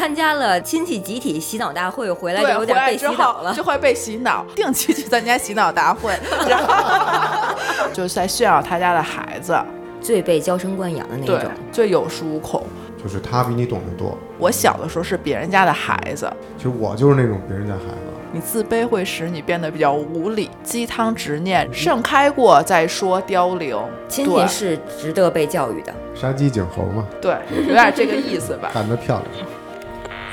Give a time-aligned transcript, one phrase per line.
[0.00, 3.50] 参加了亲戚集体洗脑大会，回来对，就有点被洗脑了。
[3.50, 6.10] 后就会被洗脑， 定期去参加洗脑大会，
[6.48, 7.54] 然后
[7.92, 9.54] 就是在炫耀他家的孩子，
[10.00, 12.64] 最被娇生惯养的那种。，最有恃无恐。
[13.02, 14.16] 就是他比你懂得多。
[14.38, 17.94] 我小的时候是别人家的孩子，其实我就是那种别人家孩子。
[18.32, 23.76] 你自卑会使你变得比较无理，鸡汤执念，盛开过再说凋零。
[24.08, 25.92] 亲戚是值得被教育的。
[26.14, 28.70] 杀鸡儆猴嘛，对，有点这个意思吧。
[28.72, 29.46] 干得漂亮。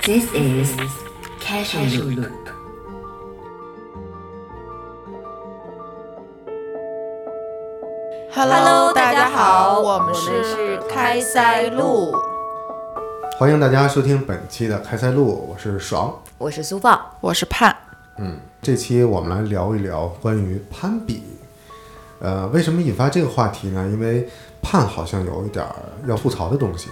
[0.07, 0.71] This is
[1.41, 2.31] Casual Loop.
[8.31, 12.17] Hello，大大家好好，我们是是开开塞塞露露，
[13.37, 16.17] 欢迎大家收听本期的开塞露，我是爽。
[16.37, 17.75] 我是苏放，我是盼。
[18.17, 21.21] 嗯，这期我们来聊一聊关于攀比。
[22.19, 23.85] 呃，为什么引发这个话题呢？
[23.91, 24.25] 因为
[24.61, 25.75] 盼好像有一点儿
[26.07, 26.87] 要吐槽的东西。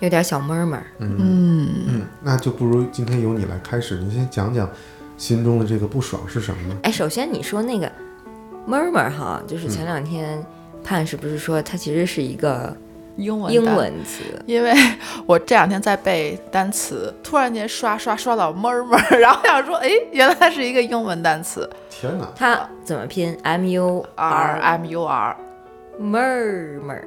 [0.00, 0.80] 有点小闷闷。
[0.98, 4.68] 嗯，那就不如今天由你来开始，你先讲讲
[5.16, 6.76] 心中的这个不爽是什么呢？
[6.82, 7.90] 哎，首先你说那个
[8.66, 10.44] murmur 哈，就是前两天
[10.84, 12.76] 盼是不是说它其实是一个
[13.16, 14.22] 英英文英文词？
[14.46, 14.72] 因为
[15.26, 22.28] 我这两天在背单词，突然间刷刷刷到 murmur， 然后想说，哎，原来它是一个英文单词天哪！
[22.36, 27.00] 它怎么拼？M U R R M U R，murmur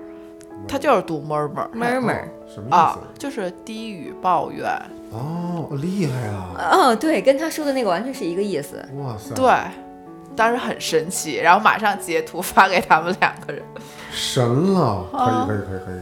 [0.68, 2.24] 它就是读 murmur murmur。
[2.54, 4.66] 什么意啊思？，就是低语抱怨。
[5.12, 6.70] 哦，厉害啊！
[6.72, 8.78] 哦，对，跟他说的那个完全是一个意思。
[8.98, 9.54] 哇塞，对，
[10.36, 13.62] 当时很神奇，然后马上截图发给他们两个人。
[14.12, 15.06] 神了！
[15.12, 16.02] 可啊以，可以，可以，可以。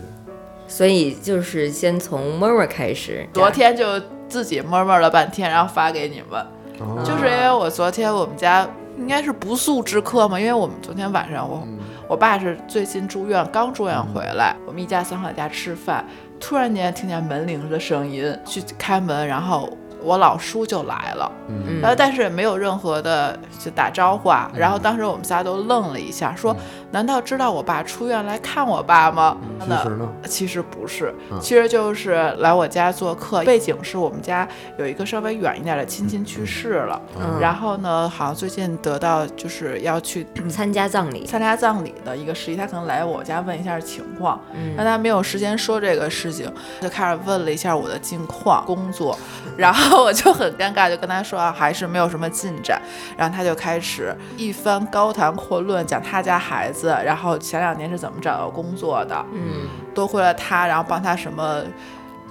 [0.67, 3.27] 所以就是先从 murmur 开始。
[3.33, 6.39] 昨天就自己默默了半天，然后发给你们，
[6.79, 16.03] 哦就是因为我昨天我们家应该是不速之客嘛，因为我们昨天晚上我、嗯我爸是最近住院，刚住院回来，我们一家三口在家吃饭，
[16.39, 21.31] 突然间听见门铃的声音，去开门，然后我老叔就来了。
[21.47, 26.55] 嗯，然后但是也没有任何的就打招呼啊，然后当时我们仨都愣了一下，说
[26.91, 31.13] ：“难道知道我爸出院来看我爸吗？”其实呢，其实不是。
[31.31, 33.43] 嗯，其实就是来我家做客。
[33.43, 34.47] 背景是我们家
[34.77, 37.39] 有一个稍微远一点的亲戚去世了，嗯。
[37.39, 41.25] 然后呢，好像最近得到就是要去参加葬礼。
[41.25, 44.75] 参加葬礼的一个事宜，他可能来我家问一下情况，嗯。
[44.77, 49.17] 但他没有时间说这个事情，就开始问了一下我的近况、工作，
[49.57, 52.81] 然后 我就很尴尬，就跟他说啊，还是没有什么进展，
[53.17, 61.63] 然后他就开始一番高谈阔论，讲他家孩子，然后前两年是怎么找到工作的，嗯，多亏了他，然后帮他什么。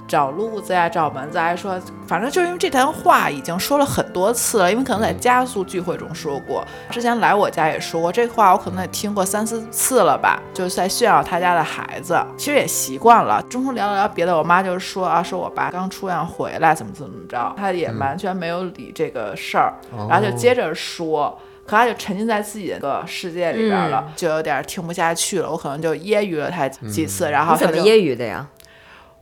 [0.09, 13.39] 找路子呀，找门子，还说，反正就是因为这段话已经说了很多次了，因为可能在家族聚会中说过，之前来我家也说过这话，我可能也听过三四次了吧，就是在炫耀他家的孩子，其实也习惯了。
[13.43, 19.73] 中途聊了聊别的，我妈就说啊，说我爸刚出院回来，怎么怎么着，她也完全没有理这个事儿，
[20.09, 21.39] 然后就接着说。
[21.65, 25.51] 可他就沉浸在自己的个世界里边了，就有点听不下去了。
[25.51, 28.47] 我可能就揶揄了他几次，然后他就你怎么揶揄的呀？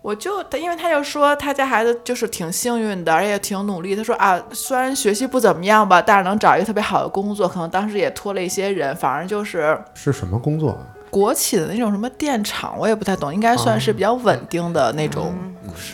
[0.08, 3.94] 我就他，因为他就说他家孩子就是挺幸运的，而且挺努力。
[3.94, 10.80] 他说啊，虽然学习不怎么样吧，但是能找一个特别好的工作，可能当时也托了一些人，反正就是是什么工作啊？
[11.10, 15.36] 国企的那种什么电厂，我也不太懂，应该算是比较稳定的那种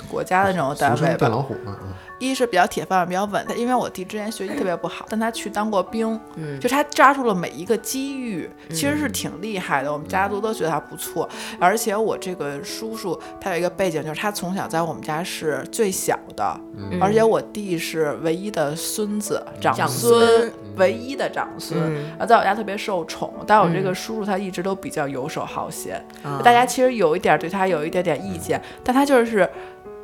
[0.07, 1.17] 国家的那种单位吧。
[1.17, 1.89] 电老虎嘛，嗯
[2.29, 3.45] 一是比较铁饭碗，比较稳。
[3.47, 9.91] 他因为我弟之前学习特别不好，但他去当过兵，嗯就他抓住了每一个机遇，其实是挺厉害的。
[9.91, 11.29] 我们家族都觉得他不错，
[11.59, 21.79] 而且我这个叔叔他有一个背景，就是他从小在我们家是最小的，嗯而且我弟是唯一的孙子，长长孙，唯一的长孙。
[21.79, 29.49] 嗯然后在我家特别受宠，但我这个叔叔他一直都比较游手好闲，啊大家其实有一点对他有一点点意见，但他就是，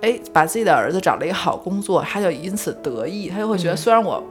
[0.01, 4.23] 哎，把自己的儿子找了一个好工作，他就因此得意，他就会觉得虽然我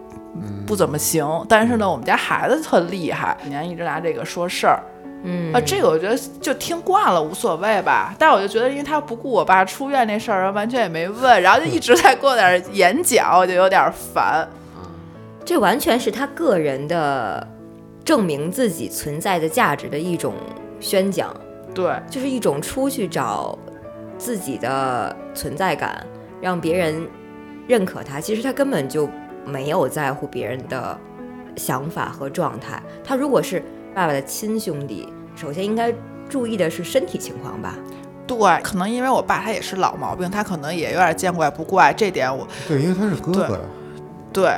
[0.66, 4.82] 不怎么行，但是呢，我们家孩子特厉害，几年一直拿这个说事儿。
[5.24, 8.14] 嗯啊，这个我觉得就听惯了，无所谓吧。
[8.16, 14.48] 但我就觉得，因为他不顾我爸出院那事儿，完全也没问，然后就一直在给我在那儿演讲，我就有点烦。
[15.44, 17.44] 这完全是他个人的
[18.04, 20.34] 证明自己存在的价值的一种
[20.78, 21.34] 宣讲，
[21.74, 23.58] 对，就是一种出去找
[24.16, 26.04] 自己的存在感，
[26.40, 27.06] 让别人
[27.68, 28.20] 认可他。
[28.20, 29.08] 其实他根本就
[29.46, 30.98] 没有在乎别人的
[31.56, 32.82] 想法和状态。
[33.04, 33.62] 他如果是
[33.94, 35.94] 爸爸的亲兄弟，首先应该
[36.28, 37.76] 注意的是身体情况吧。
[38.26, 43.60] 对，可能因为我爸他也是老毛病，他可能也有点见怪不怪，这点我对，因为他是哥哥呀。
[44.32, 44.56] 对，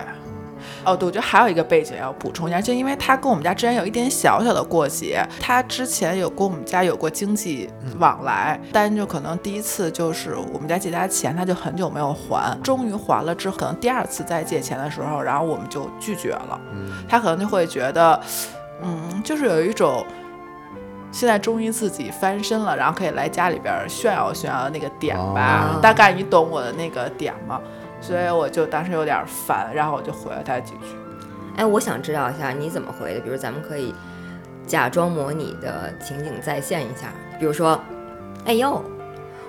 [0.84, 16.60] 哦，对，我觉得还有一个背景要补充一下，就因为他跟我们家之前有一点小小的过节，他之前有跟我们家有过经济往来，但就可能第一次就是我们家借他钱，他就很久没有还，终于还了之后，可能第二次再借钱的时候，然后我们就拒绝了，
[17.08, 18.20] 他可能就会觉得，
[18.82, 20.04] 嗯，就是有一种。
[21.12, 27.60] 现在终于自己翻身了，然后可以来家里边炫耀炫耀的那个点吧，哦大概你懂我的那个点吗？
[28.00, 30.96] 所以我就当时有点烦，然后我就回了他几句。
[31.56, 33.94] 哎，我想知道一下你怎么回的，比如咱们可以
[34.66, 37.80] 假装模拟的情景再现一下，比如说，
[38.44, 38.82] 哎呦，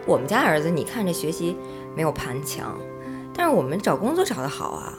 [0.06, 1.56] 我们家儿子你看这学习
[1.95, 2.77] 没有攀墙，
[3.33, 4.94] 但是我们找工作找得好啊，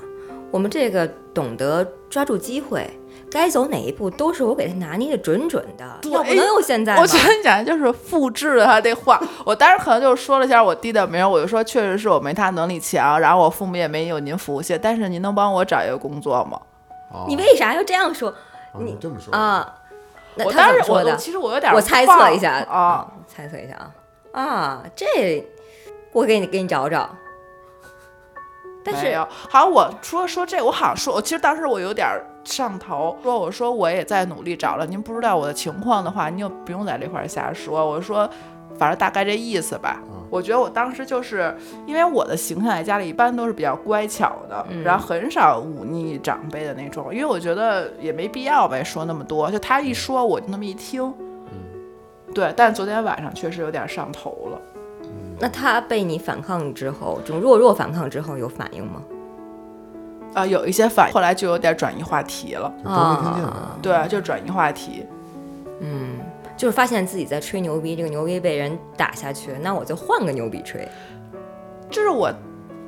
[0.50, 2.88] 我们这个懂得抓住机会。
[3.32, 9.20] 该走哪一步都是我给他拿捏的准准的，要不能有现在吗我觉得你讲的就是复制了他这话。
[9.44, 16.61] 我当时可能就是说了一下我弟的名儿，我就说确实是我没他能力强，然后我父母也没有您服气，但是您能帮我找一个工作吗？
[17.12, 18.31] 哦你为啥要这样说
[18.73, 19.34] 哦你这么说？
[19.34, 19.75] 啊？
[20.34, 21.17] 那当时我我怎么说的？
[21.17, 23.75] 其实我有点我猜测一下啊，，猜测一下
[24.32, 25.46] 啊啊，这
[26.12, 27.08] 我给你给你找找。
[28.84, 32.08] 但是没有，好像我说说这，我好像说，我其实当时我有点
[32.44, 37.88] 上头，说我说我也在努力找了，您不知道我的情况的话，您就不用在这块儿瞎说。
[37.88, 38.29] 我说，
[38.79, 40.00] 反正大概这意思吧。
[40.08, 49.50] 嗯我觉得我当时就是因为我的形象在家里一般都是比较乖巧的，嗯然后很少忤逆长辈的那种，因为我觉得也没必要呗，说那么多。
[49.50, 51.12] 就他一说，我就那么一听。
[52.34, 54.58] 对，但昨天晚上确实有点上头了。
[55.38, 59.02] 那他被你反抗之后，这种弱弱反抗之后有反应吗？
[60.34, 62.73] 啊、有一些反应，后来就有点转移话题了。
[62.84, 65.05] 啊对，就转移话题。
[65.81, 66.20] 嗯，
[66.56, 70.88] 就是发现自己在吹牛逼，这个牛逼被人打下去，那我就换个牛逼吹。
[71.90, 72.32] 这是我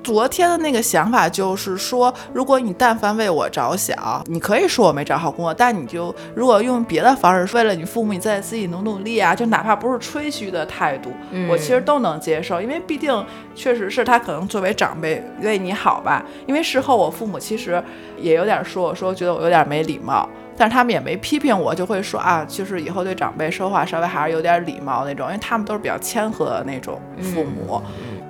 [0.05, 13.25] 昨天的那个想法，就是说，如果你但凡为我着想，你可以说我没找好工作，但你就如果用别的方式，为了你父母，你再自己努努力啊，就哪怕不是吹嘘的态度，嗯我其实都能接受，因为毕竟
[13.55, 16.23] 确实是他可能作为长辈为你好吧。
[16.47, 17.83] 因为事后我父母其实
[18.19, 20.29] 也有点说我说觉得我有点没礼貌。
[20.57, 27.83] 但是他们也没批评我，就会说啊，就是以后对长辈说话稍微还是有点礼貌那种，因为他们都是比较谦和的那种父母。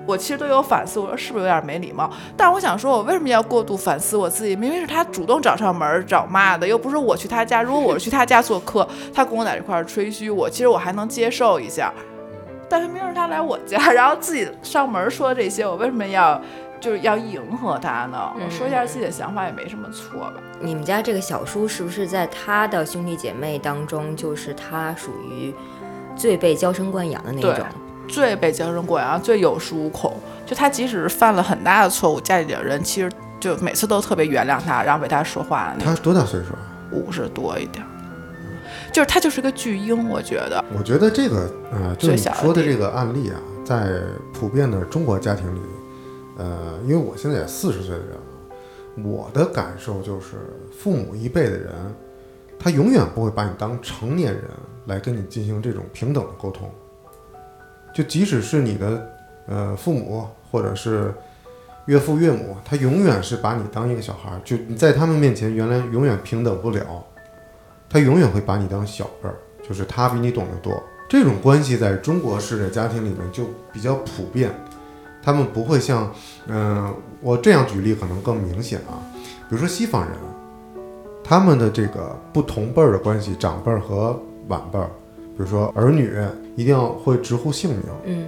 [0.06, 2.10] 我其实都有反思，我说是不是有点没礼貌？
[2.36, 4.54] 但是我想说，我为什么要过度反思我自己？
[4.54, 7.62] 明明是他主动找上门儿找骂的，又不是我去他家。
[7.62, 11.92] 如果我是去他家做客，他跟我在这块儿吹嘘我，其实我还能接受一下。
[12.68, 16.40] 但是明明是他来我家，然后自己上门说这些，我为什么要
[16.80, 18.32] 就是要迎合他呢？
[18.34, 20.34] 我说一下自己的想法也没什么错吧。
[20.60, 25.54] 你们家这个小叔是不是在他的兄弟姐妹当中，就是他属于
[26.16, 27.64] 最被娇生惯养的那种？
[28.08, 30.14] 最被娇生惯养，最有恃无恐。
[30.46, 33.10] 就他即使是犯了很大的错误，家里的人其实
[33.40, 35.74] 就每次都特别原谅他，然后为他说话。
[35.78, 36.60] 他多大岁数啊？
[36.92, 37.88] 五十多一点儿，
[38.92, 40.62] 就是他就是个巨婴，我觉得。
[40.76, 44.00] 我觉得这个呃，就你说的这个案例啊，在
[44.32, 45.60] 普遍的中国家庭里，
[46.36, 50.36] 呃，因为我现在也四十岁的人了，我的感受就是，
[50.70, 51.72] 父母一辈的人，
[52.58, 54.44] 他永远不会把你当成年人
[54.86, 56.70] 来跟你进行这种平等的沟通。
[57.94, 59.10] 就即使是你的
[59.46, 61.14] 呃父母或者是
[61.86, 67.04] 岳父岳母，他永远是把你当一个小孩儿，就你在他们面前原来永远平等不了，
[67.88, 69.36] 他永远会把你当小辈儿，
[69.66, 70.82] 就是他比你懂得多。
[71.08, 74.50] 这种关系在中国式的家庭里面就比较普遍，
[75.22, 76.12] 他们不会像，
[76.48, 78.96] 嗯、我这样举例可能更明显啊，
[79.48, 80.12] 比如说西方人，
[81.22, 84.18] 他们的这个不同辈儿的关系，长辈儿和
[84.48, 84.90] 晚辈儿，
[85.36, 86.12] 比如说儿女
[86.56, 88.26] 一定要会直呼姓名，嗯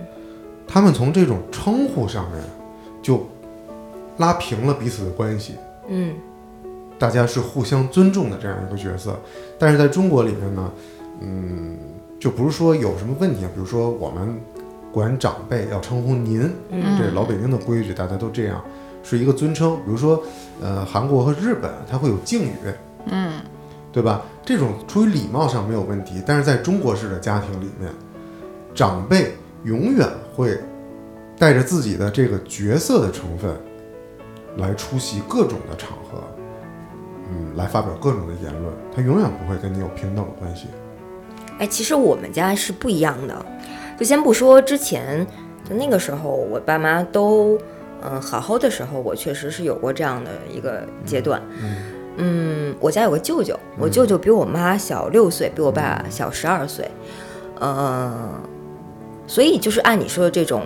[0.67, 2.43] 他们从这种称呼上面
[3.01, 3.25] 就
[4.17, 5.55] 拉平了彼此的关系。
[5.89, 6.15] 嗯
[6.99, 9.15] 大家是互相尊重的这样一个角色。
[9.59, 10.73] 但是在中国里面呢，
[11.21, 11.77] 嗯，
[12.19, 14.35] 就不是说有什么问题啊，比如说我们
[14.91, 18.65] 管长辈要称呼您，嗯这老北京的规矩，大家都这样，
[19.03, 19.77] 是一个尊称。
[19.85, 20.23] 比如说，
[20.61, 22.55] 呃，韩国和日本它会有敬语，
[23.05, 23.35] 嗯，
[23.97, 24.21] 对吧？
[24.45, 27.91] 这种出于礼貌上没有问题，但是在中国式的家庭里面，
[28.75, 29.33] 长辈
[29.65, 30.61] 永远会
[31.39, 33.57] 带着自己的这个角色的成分
[34.59, 36.23] 来出席各种的场合，
[37.31, 40.67] 嗯，来发表各种的言论，他永远不会跟你有平等的关系。
[41.59, 43.47] 哎，其实我们家是不一样的。
[43.99, 45.27] 就先不说之前，
[45.67, 47.59] 就那个时候我爸妈都
[48.03, 51.41] 嗯、好好的时候，我确实是有过这样的一个阶段。
[51.63, 51.96] 嗯
[52.81, 56.91] 我家有个舅舅，我舅舅比我妈小六岁，比我爸小十二岁。
[57.59, 58.41] 呃，
[59.27, 60.63] 所以就是按你说的这种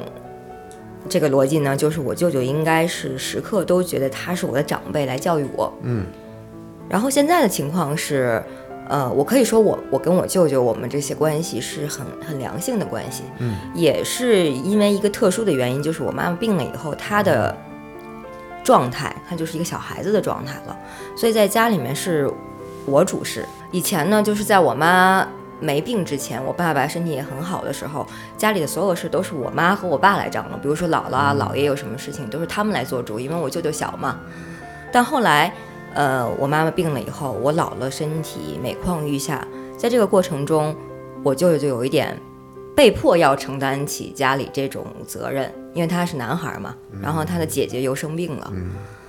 [1.09, 5.73] 这个逻辑呢，就是我舅舅应该是时刻都觉得他是我的长辈来教育我。
[5.83, 6.05] 嗯
[6.89, 8.43] 然后现在的情况是，
[8.89, 17.57] 呃，我可以说我我跟我舅舅我们这些关系是很很良性的关系，嗯，也是因为一个特殊的原因，就是我妈妈病了以后，她的
[18.63, 20.77] 状态，他就是一个小孩子的状态了，
[21.17, 22.31] 所以在家里面是
[22.87, 23.45] 我主事。
[23.71, 25.27] 以前呢，就是在我妈
[25.61, 34.19] 没病之前，我爸爸身体也很好的时候，家里的所有事都是我妈和我爸来掌握，比如说姥姥啊、姥爷有什么事情，都是他们来做主，因为我舅舅小嘛。
[34.93, 35.53] 但后来，
[35.95, 40.75] 呃，我妈妈病了以后，我姥姥身体每况愈下，在这个过程中，
[41.23, 42.19] 我舅舅就有一点
[42.75, 48.53] 被迫要承担起家里这种责任，因为他是男孩嘛，然后他的姐姐又生病了，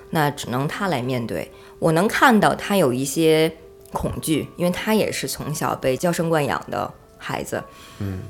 [0.09, 1.51] 那只能他来面对。
[1.79, 3.51] 我能看到他有一些
[3.91, 7.63] 恐惧，因为他也是从小被娇生惯养的孩子，
[7.99, 8.21] 嗯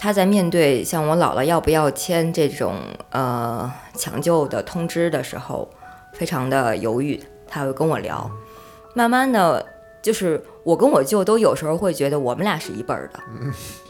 [0.00, 2.76] 他在面对像我姥姥要不要签这种
[3.10, 5.68] 呃抢救的通知的时候，
[6.14, 8.30] 非常的犹豫，他会跟我聊。
[8.94, 9.64] 慢慢的，
[10.00, 13.20] 就是我跟我舅都有时候会觉得我们俩是一辈儿的，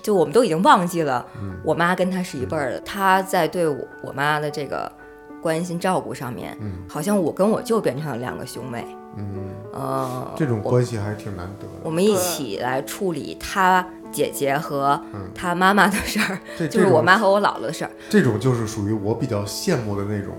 [0.08, 1.22] 就我们都已经忘记了
[1.62, 2.80] 我妈跟他是一辈儿的。
[2.80, 4.90] 他在对我我妈的这个
[5.42, 6.56] 关心照顾上面，
[6.88, 8.86] 好像我跟我舅变成了两个兄妹。
[9.18, 11.72] 嗯，呃，这种关系还是挺难得的。
[11.82, 16.38] 我们一起来处理他姐姐和嗯他妈妈的事儿，
[16.68, 17.90] 就是我妈和我姥姥的事儿。
[18.08, 20.32] 这种就是属于我比较羡慕的那种。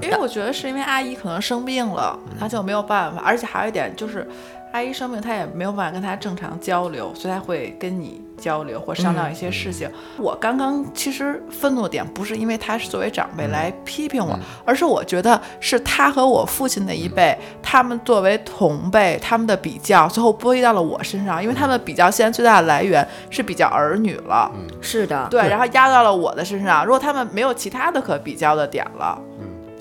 [0.00, 4.26] 因为我觉得是因为阿姨可能生病了，她就没有办法，而且还有一点就是，
[4.72, 9.88] 阿姨生病她也没有办法跟她正常交流，所以她会跟你交流或商量一些事情。
[10.18, 24.50] 我刚刚其实愤怒点不是因为她是作为长辈来批评我，而是我觉得是她和我父亲那一辈，他们作为同辈，他们的比较最后波及到了我身上，因为他们的比较现在最大的来源是比较儿女了。
[24.80, 26.84] 是的，对，然后压到了我的身上。
[26.84, 29.31] 如果他们没有其他的可比较的点了，嗯，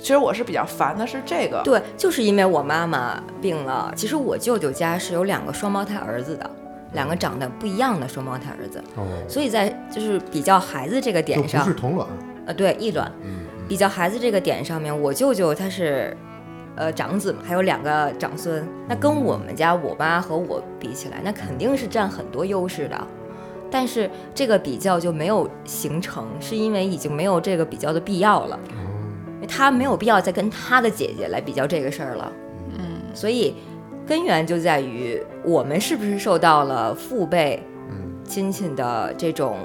[0.02, 1.62] 其实我是比较烦的是这个。
[1.64, 3.94] 对，就是因为我妈妈病了。
[3.96, 6.50] 其实我舅舅家是有两个双胞胎儿子的，
[6.94, 12.08] 两个长得不一样的双胞胎儿子，哦，所以在就是比较孩子这个点上不是，同卵。
[12.48, 16.18] 呃，对，异卵，嗯比较孩子这个点上面，我舅舅他是。
[16.74, 23.08] 呃，长子嘛，还有两个长孙，那跟我们家我妈和我比起来，那肯定是占很多优势的。
[23.70, 28.58] 但是这个比较就没有形成，是因为已经没有这个比较的必要了。
[29.48, 32.32] 他没有必要再跟他的姐姐来比较这个事儿了。
[32.78, 33.56] 嗯，所以
[34.06, 39.58] 根源就在于我们是不是受到了父辈嗯亲戚的这种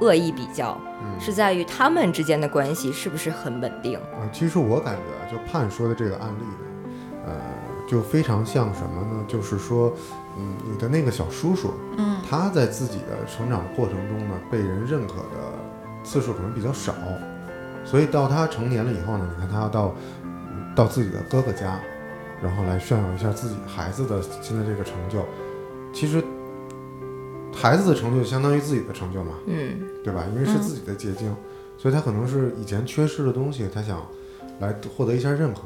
[0.00, 3.98] 恶意比较，嗯是在于他们之间的关系是不是很稳定。
[3.98, 7.34] 啊，其实我感觉啊，就盼说的这个案例呢，呃，
[7.88, 9.24] 就非常像什么呢？
[9.28, 9.92] 就是说，
[10.36, 15.54] 嗯，你的那个小叔叔，嗯，他在自己的成长过程中呢，被人认可的
[16.02, 16.92] 次数可能比较少，
[17.84, 21.78] 所以到他成年了以后呢，你看他要到嗯到自己的哥哥家，
[22.42, 25.24] 然后来炫耀一下自己孩子的现在这个成就，
[25.92, 26.22] 其实
[27.54, 30.24] 孩子的成就就相当于自己的成就嘛，嗯，对吧？
[30.34, 31.34] 因为是自己的结晶，
[31.78, 34.04] 所以他可能是以前缺失的东西，他想
[34.58, 35.60] 来获得一下认可。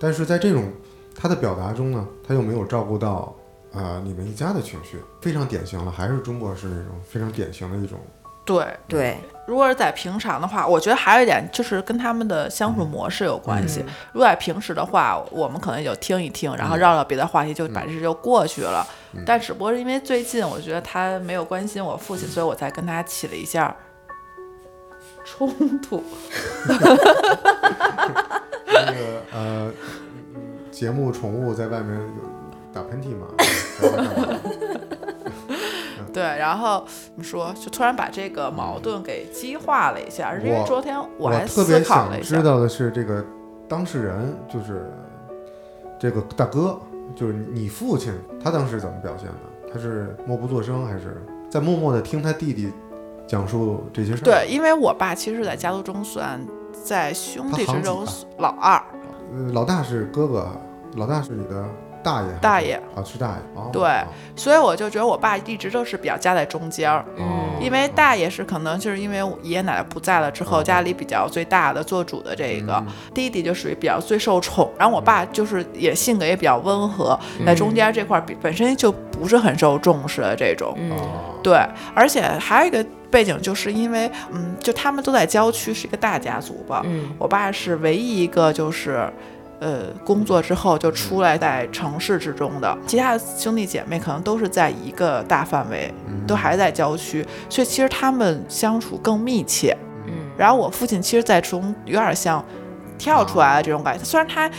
[0.00, 0.72] 但是在这种
[1.14, 3.36] 他的表达中呢，他又没有照顾到
[3.72, 8.00] 呃你们一家的情绪，非常典型了，还是中国式那种非常典型的一种。
[8.44, 8.66] 对。
[8.88, 13.80] 对，如果是在平常的话，我觉得还有一点就是跟他们的相处模式有关系。
[13.80, 18.86] 嗯如果在平时的话，我们可能也就听一听，然后绕绕别的话题，就把这事就过去了。
[19.26, 23.74] 但只不过是因为最近我觉得他没有关心我父亲，所以我才跟他起了一下
[25.24, 26.02] 冲突。
[26.66, 26.76] 那
[28.86, 29.70] 个呃，
[30.34, 32.22] 嗯节目宠物在外面有
[32.72, 33.26] 打喷嚏嘛？
[36.12, 43.24] 对，然后怎么说，就突然把这个矛盾给激化了一下，是因为我昨天我还特别想知道的是，这个
[43.68, 44.92] 当事人就是
[45.98, 46.78] 这个大哥，
[47.14, 49.72] 就是你父亲，他当时怎么表现的？
[49.72, 52.70] 他是默不作声，还是在默默的听他弟弟
[53.26, 54.24] 讲述这些事儿？
[54.24, 56.38] 对，，因为我爸其实，在家族中算
[56.84, 58.82] 在兄弟之中老二，
[59.34, 60.46] 呃，老大是哥哥，
[60.96, 61.64] 老大是你的
[62.02, 63.34] 大爷，大爷啊，是大爷。
[63.54, 67.04] 哦，对哦所以我就觉得我爸一直都是比较夹在中间儿。
[67.18, 77.16] 嗯因为大爷是可能就是因为我爷爷奶奶不在了之后，嗯家里比较最大的做主的这一个，嗯弟弟就属于比较最受宠，然后我爸就是也性格也比较温和，
[77.46, 80.76] 在中间这块儿本身就不是很受重视的这种。
[81.40, 81.56] 对，
[81.94, 86.82] 而且还有一个背景，就是因为嗯，就他们都在郊区，是一个大家族吧。
[86.84, 89.08] 嗯我爸是唯一一个就是。
[89.62, 99.76] 呃，工作之后就出来在城市之中的，其他的兄弟姐妹可能都是在一个大范围，嗯都还在郊区，所以其实他们相处更密切。
[100.06, 102.44] 嗯然后我父亲其实在中有点像
[102.98, 104.50] 跳出来的这种感觉，虽然他。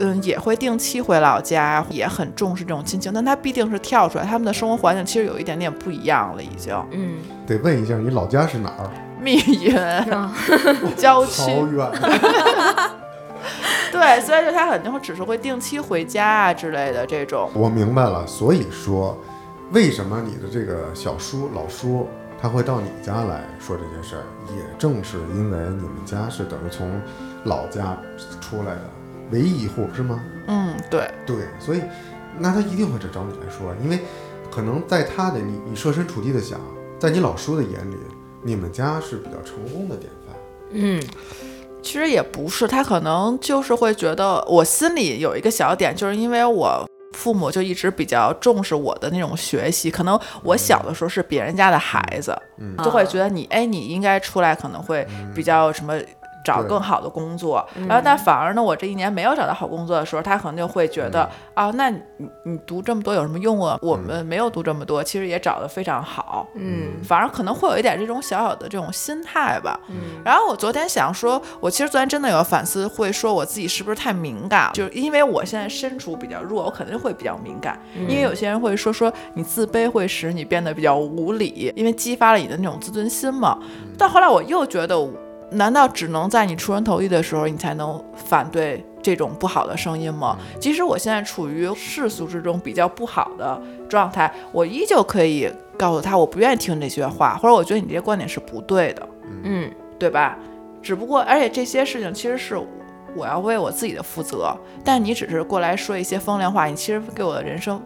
[0.00, 6.74] 嗯，也会定期回老家，也很重视这种亲情，但他必定是跳出来，他们的生活环境其实有一点点不一样了，已经。
[6.90, 8.90] 嗯，得问一下你老家是哪儿？
[9.20, 9.72] 密云
[10.98, 11.88] 郊区，好远。
[13.92, 17.50] 对，所以就他肯定会只是会定期回家啊之类的这种。
[17.54, 19.16] 我明白了，所以说，
[19.72, 22.08] 为什么你的这个小叔老叔
[22.40, 24.24] 他会到你家来说这件事儿，
[24.54, 27.00] 也正是因为你们家是等于从
[27.44, 27.96] 老家
[28.40, 28.90] 出来的
[29.30, 30.20] 唯一一户，是吗？
[30.46, 31.80] 嗯，对，对，所以
[32.38, 34.00] 那他一定会找找你来说，因为
[34.50, 36.60] 可能在他的你你设身处地的想，
[36.98, 37.96] 在你老叔的眼里，
[38.42, 40.36] 你们家是比较成功的典范。
[40.72, 41.02] 嗯，
[41.84, 55.94] 其实也不是，他可能就是会觉得我心里有一个小点，就是因为我父母就一直比较重视我的那种学习，可能我小的时候是别人家的孩子，嗯就会觉得你哎你应该出来可能会比较什么。
[56.44, 61.98] 找更好的工作，然后但反而呢，我这一年没有找到好工作的时候，他可能就会觉得、啊，那你
[62.44, 63.78] 你读这么多有什么用啊？
[63.80, 69.80] 我们没有读这么多，其实也找得非常好，嗯反而可能会有一点这种小小的这种心态吧。
[69.88, 77.80] 嗯然后我昨天想说，我其实昨天真的有反思，会说我自己是不是太敏感，就是因为我现在身处比较弱，我肯定会比较敏感。
[77.94, 83.58] 因为有些人会说说你自卑会使你变得比较无理，因为激发了你的那种自尊心嘛。
[83.96, 84.98] 但后来我又觉得，
[85.54, 90.36] 难道只能在你出人头地的时候，你才能反对这种不好的声音吗？
[90.60, 99.08] 即使我现在处于世俗之中比较不好的状态，我依旧可以告诉他，我不愿意听这些话，或者我觉得你这些观点是不对的。
[99.42, 100.38] 嗯对吧？
[100.82, 102.60] 只不过，而且这些事情其实是
[103.16, 107.80] 我要为我自己的负责，但你只是过来说一些风凉话，你其实给我的人生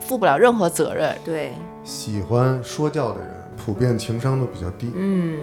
[0.00, 1.16] 负不了任何责任。
[1.24, 1.52] 对，
[1.84, 4.92] 喜欢说教的人，普遍情商都比较低。
[4.94, 5.38] 嗯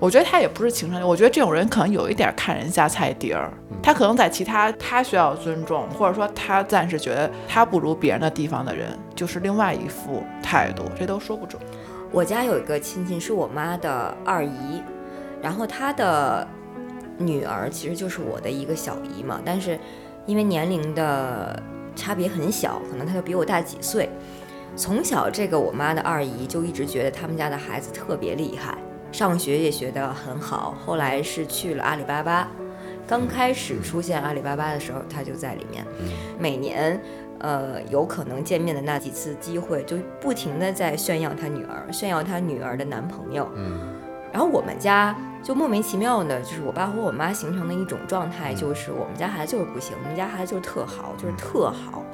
[0.00, 3.52] 我觉得他也不是情商，我觉得这种人可能有一点看人下菜碟儿，
[3.82, 11.60] 他可能在其他他需要尊重，或者说他暂时觉得他不如别人的地方的人，就是另外一副态度，这都说不准。
[12.12, 14.82] 我家有一个亲戚是我妈的二姨，
[15.42, 16.46] 然后她的
[17.18, 19.78] 女儿其实就是我的一个小姨嘛，但是
[20.26, 21.60] 因为年龄的
[21.96, 24.08] 差别很小，可能她就比我大几岁。
[24.76, 28.78] 从小，这个我妈的二姨就一直觉得他们家的孩子特别厉害，
[29.10, 30.76] 上学也学得很好。
[30.84, 32.48] 后来是去了阿里巴巴，
[33.06, 35.84] 刚开始出现阿里巴巴的时候，他就在里面。
[36.38, 37.00] 每年，
[37.38, 43.48] 呃，有可能见面的那几次机会，就不停的在炫耀他女儿，炫耀他女儿的男朋友。
[43.56, 43.94] 嗯
[44.30, 52.04] 然后我们家就莫名其妙的，就是我爸和我妈形成的一种状态，就是我们家孩子就是不行，我们家孩子就是特好，就是特好。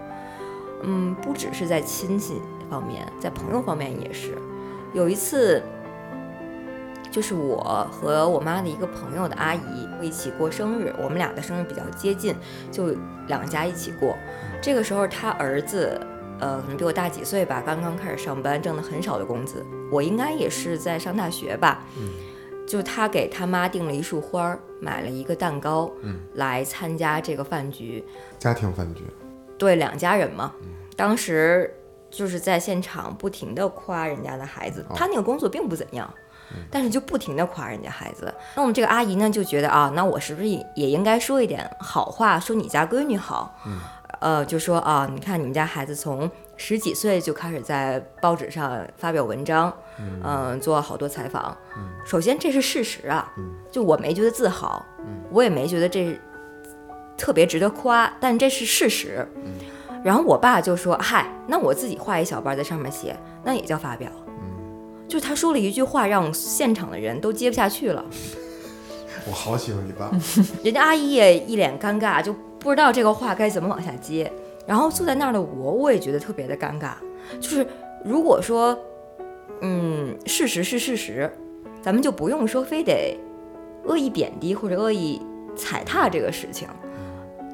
[0.85, 4.39] 嗯，不只是在亲戚方面，在朋友方面也是。
[4.93, 5.61] 有一次，
[7.15, 12.35] 就是我和我妈的一个朋友的阿姨一起过生日，我们俩的生日比较接近，
[12.73, 12.89] 就
[13.29, 14.17] 两家一起过。
[14.61, 16.01] 这个时候，他儿子。
[16.41, 19.65] 呃，可能比我大几岁吧，刚刚开始上班，挣的很少的工资。
[19.91, 21.85] 我应该也是在上大学吧。
[22.67, 28.05] 就他给他妈订了一束花儿，买了一个蛋糕，嗯来参加这个饭局。
[28.37, 29.05] 家庭饭局，
[29.57, 30.53] 对，两家人嘛，
[30.97, 31.73] 当时
[32.11, 36.13] 就是在现场不停的夸人家的孩子，他那个工作并不怎样。
[36.71, 43.55] 但是就不停的夸人家孩子，那我们这个阿姨呢就觉得啊，那我是不是也也应该说一点好话，说你家闺女好？
[44.21, 51.55] 呃，就说啊，你看你们家孩子从十几岁就开始在报纸上发表文章，嗯、做好多采访。
[52.07, 53.31] 首先这是事实啊，
[53.71, 54.83] 就我没觉得自豪，
[55.31, 56.19] 我也没觉得这
[57.19, 59.29] 特别值得夸，但这是事实。
[60.03, 64.11] 然后我爸就说：“嗨，那我自己画一小半在上面写，那也叫发表。”
[65.15, 68.05] 就是他说了一句话，让现场的人都接不下去了。
[69.25, 70.11] 我好喜欢你爸。
[70.65, 74.29] 人家阿姨也一脸尴尬，就不知道这个话该怎么往下接。
[74.67, 76.95] 然后坐在那儿的我，我也觉得特别的尴尬。
[77.39, 77.65] 就是
[78.05, 78.77] 如果说，
[79.61, 81.33] 嗯，事实是事实，
[81.81, 83.17] 咱们就不用说非得
[83.85, 85.23] 恶意贬低或者恶意
[85.55, 86.67] 踩踏这个事情，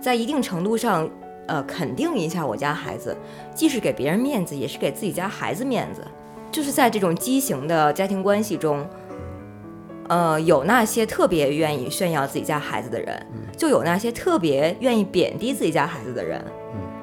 [0.01, 1.07] 在一定程度上，
[1.47, 3.15] 呃，肯定一下我家孩子，
[3.55, 6.03] 既是给别人面子，也是给自己家孩子面子。
[6.51, 8.87] 就是在这种畸形的家庭关系中，
[10.09, 16.43] 呃，有那些特别愿意炫耀自己家孩子的人，就有那些特别愿意贬低自己家孩子的人。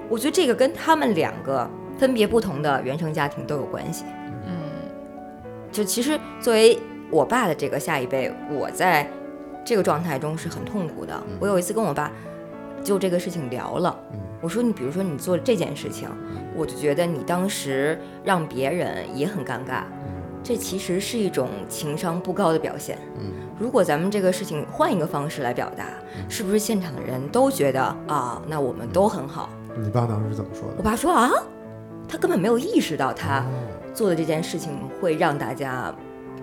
[0.10, 4.04] 我觉得这个跟他们两个分别不同的原生家庭都有关系。
[4.46, 4.54] 嗯，
[5.72, 6.78] 就其实作为
[7.10, 9.10] 我爸的这个下一辈，我在
[9.66, 11.22] 这个状态中是很痛苦的。
[11.40, 12.12] 我有一次跟我爸
[12.84, 13.98] 就这个事情聊了，
[14.42, 16.10] 我说你比如说你做这件事情，
[16.56, 19.84] 我就觉得你当时让别人也很尴尬。
[20.44, 22.98] 这其实是一种情商不高的表现。
[23.18, 25.86] 嗯，如果咱们这个事情换一个方式来表达，
[26.30, 29.50] 是不是现场的人都觉得啊，那我们都很好？
[29.78, 30.76] 你爸当时怎么说的？
[30.78, 31.32] 我爸说啊，
[32.08, 33.52] 他根本没有意识到他哦
[33.94, 34.72] 做的这件事情
[35.02, 35.94] 会让大家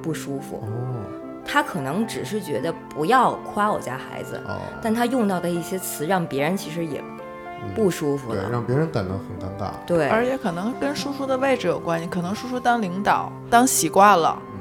[0.03, 1.01] 不舒服，哦
[1.47, 7.03] 他可能只是觉得不要夸我家孩子，哦，但他用到的一些词让别人其实也
[7.75, 9.71] 不舒服对，让别人感到很尴尬。
[9.87, 14.59] 对，而且可能跟叔叔的位置有关系，可能叔叔当领导当习惯了，嗯，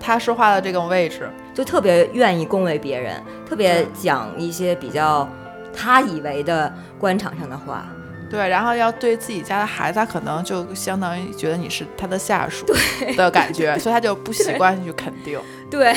[0.00, 5.28] 他说话的这种位置，就特别愿意恭维别人，特别讲一些比较
[5.74, 7.86] 他以为的官场上的话。
[8.30, 12.64] 对，然后要对自己家的孩子，他可能就相当于觉得你是他的下属
[13.14, 15.38] 的感觉， 所以他就不习惯去肯定。
[15.70, 15.90] 对，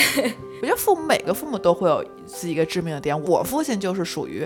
[0.62, 4.46] 我觉得父母每个父母都会有自己一个致命的点，我父亲就是属于，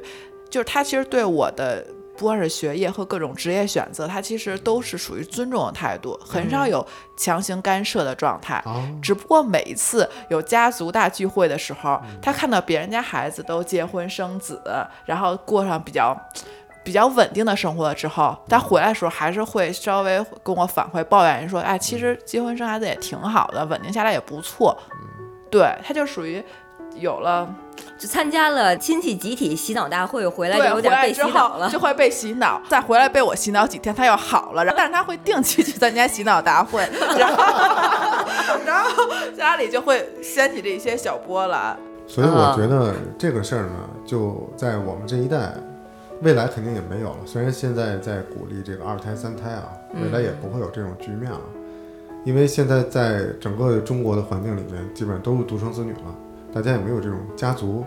[0.51, 1.83] 就是他其实对我的。
[2.19, 8.55] 不管是学业和各种职业选择，他其实都是属于尊重的态度，很少有强行干涉的状态。
[8.65, 14.61] 啊，只不过每一次有家族大聚会的时候，他看到别人家孩子都结婚生子，
[15.05, 16.13] 然后过上比较
[16.83, 24.77] 比较稳定的生活了之后，他回来的时候还是会稍微跟我反馈抱怨说：“哎，其实结婚生孩子也挺好的，稳定下来也不错。”
[25.49, 26.43] 对，他就属于
[26.95, 27.53] 有了
[27.97, 31.79] 就参加了亲戚集体洗脑大会，回来就，有点被洗脑了后就。
[31.79, 34.63] 会被洗脑，再回来被我洗脑几天，他又好了。
[34.63, 37.43] 然后但是他会定期去参加洗脑大会，然后
[38.65, 39.05] 然后
[39.37, 41.77] 家里就会掀起这一些小波澜。
[42.07, 45.53] 所以我啊觉得这个事儿呢，就在我们这一代，
[46.21, 47.17] 未来肯定也没有了。
[47.25, 51.41] 虽然现在在鼓励这个二胎、三胎啊，未来也不会有这种局面了，
[52.25, 56.15] 因为现在在整个中国的环境里面，基本上都是独生子女了，
[56.53, 57.83] 大家有没有这种家族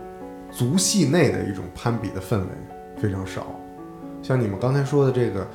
[0.51, 2.47] 族系内的一种攀比的氛围，
[2.97, 3.47] 非常少。
[4.23, 5.47] 像你们刚才说的这个，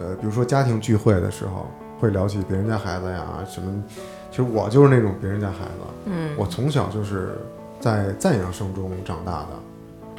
[0.00, 1.66] 呃，比如说家庭聚会的时候，
[2.00, 3.82] 会聊起别人家孩子呀什么，
[4.30, 5.84] 其实我就是那种别人家孩子。
[6.06, 7.38] 嗯，我从小就是
[7.78, 9.48] 在赞扬声中长大的，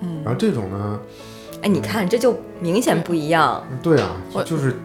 [0.04, 0.99] 嗯然后这种呢，
[1.62, 3.62] 哎，你看这就明显不一样。
[3.84, 4.75] 对啊，我就是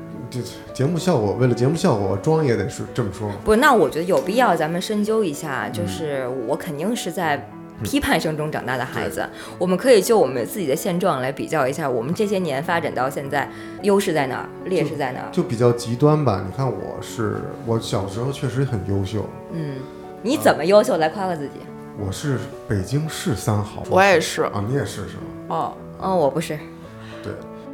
[0.43, 3.31] 这节目效果，为了节目效果，我装也得是这么说。
[3.45, 7.49] 不，那我觉得有必要咱们深究一下，嗯就是我肯定是在
[7.83, 13.51] 批判声中长大的孩子，我们可以就我们自己的现状来比较一下，我们这些年发展到现在，
[13.83, 15.29] 优势在哪儿，劣势在哪儿？
[15.33, 16.43] 就比较极端吧。
[16.47, 19.77] 你看，我是我小时候确实很优秀，嗯，
[20.23, 20.97] 你怎么优秀？
[20.97, 21.55] 来夸夸自己。
[21.99, 23.83] 我是北京市三好。
[23.91, 25.23] 我也是，啊，你也是是吗？
[25.49, 26.59] 哦，嗯，我不是。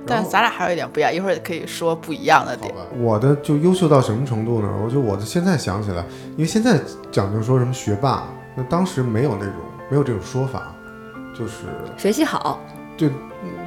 [0.07, 2.73] 但咱俩还有一点不一样，一会儿可以说不一样的点。
[2.75, 4.69] 好吧，我的就优秀到什么程度呢？
[4.85, 6.81] 我就我的现在想起来，因为现在
[7.13, 8.25] 讲究说什么学霸，
[8.57, 9.55] 那当时没有那种
[9.91, 10.75] 没有这种说法，
[11.39, 12.59] 就是学习好
[12.97, 13.09] 就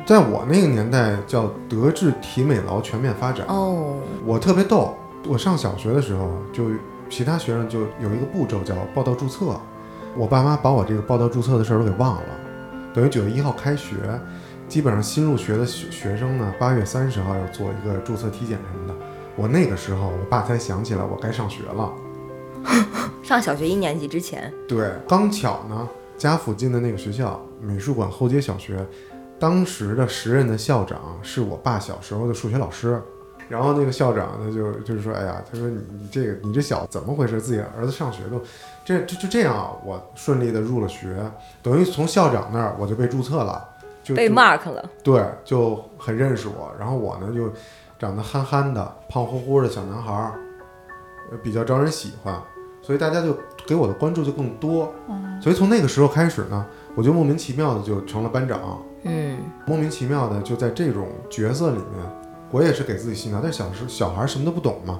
[0.06, 3.46] 在我那个年代叫德智体美劳全面发展。
[3.48, 4.96] 哦，我特别逗，
[5.28, 6.65] 我上小学的时候，就
[7.10, 9.56] 其他学生就有一个步骤叫报到注册，
[10.15, 12.24] 我爸妈把我这个报到注册的事儿都给忘了，
[12.93, 13.96] 等于九月一号开学，
[14.73, 18.95] 基本上新入学的学学生呢，八月三十号要做一个注册体检什么的。
[19.36, 21.93] 我那个时候，我爸才想起来我该上学了。
[23.21, 28.83] 上小学一年级之前，对，刚巧呢，家附近的那个学校美术馆后街小学，
[29.38, 32.99] 当时的时任的校长是我爸小时候的数学老师。
[33.47, 37.39] 然后那个校长他，就就是说，哎呀，他说你你这个你这小子怎么回事？
[37.39, 38.41] 自己儿子上学都，
[38.83, 41.15] 这这就这样啊，我顺利的入了学，
[41.62, 43.69] 等于从校长那儿我就被注册了，
[44.03, 44.89] 就被就 mark 了。
[45.03, 46.71] 对，就很认识我。
[46.77, 47.49] 然后我呢，就
[47.97, 50.33] 长得憨憨的、胖乎乎的小男孩儿，
[51.31, 52.35] 呃比较招人喜欢，
[52.81, 54.93] 所以大家就给我的关注就更多。
[55.41, 62.05] 所以从那个时候开始呢，我就莫名其妙的就成了班长，嗯，莫名其妙的就在这种角色里面，
[62.51, 63.39] 我也是给自己洗脑。
[63.41, 64.99] 但是小时小孩儿什么都不懂嘛，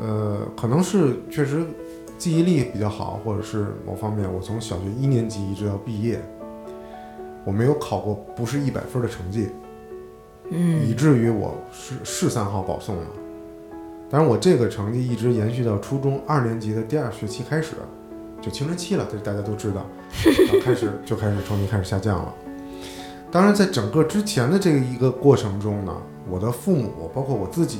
[0.00, 1.66] 呃，可能是确实
[2.16, 6.22] 记忆力比较好，或者是某方面，我从小学一年级一直到毕业，
[7.48, 9.48] 我没有考过不是一百分的成绩。
[10.50, 13.02] 嗯以嗯，至于我是是三号保送了。
[14.10, 17.76] 当然，我这个成绩一直延续到初中二年级的第二学期开始，
[18.42, 19.86] 就青春期了，这大家都知道，
[20.46, 22.34] 然后开始就开始成绩开始下降了。
[23.30, 25.96] 当然，在整个之前的这个一个过程中呢，
[26.28, 27.78] 我的父母包括我自己，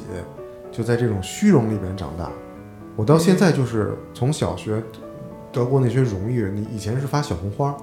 [0.73, 2.31] 就在这种虚荣里边长大。
[2.97, 4.83] 我到现在就是从小学
[5.53, 7.77] 得过那些荣誉，你以前是发小红花，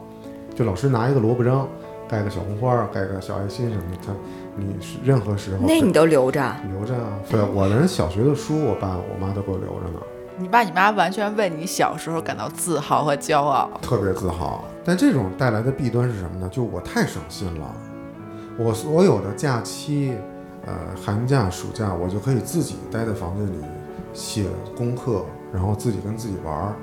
[0.56, 1.68] 就老师拿一个萝卜扔，
[2.08, 4.14] 盖个小红花，盖个小爱心什么的，他
[4.56, 6.42] 你是任何时候那你都留着。
[6.72, 7.20] 留着啊。
[7.30, 10.00] 对，我连小学的书，我爸我妈都给我留着呢，
[10.38, 13.70] 你爸你妈完全为你小时候感到自豪和骄傲。
[13.82, 14.64] 特别自豪。
[14.86, 16.48] 但这种带来的弊端是什么呢？
[16.50, 17.76] 就我太省心了，
[18.58, 20.14] 我所有的假期，
[20.66, 23.58] 呃，寒假、暑假，我就可以自己待在房间里
[24.14, 24.46] 写
[24.78, 26.76] 功课，然后自己跟自己玩儿，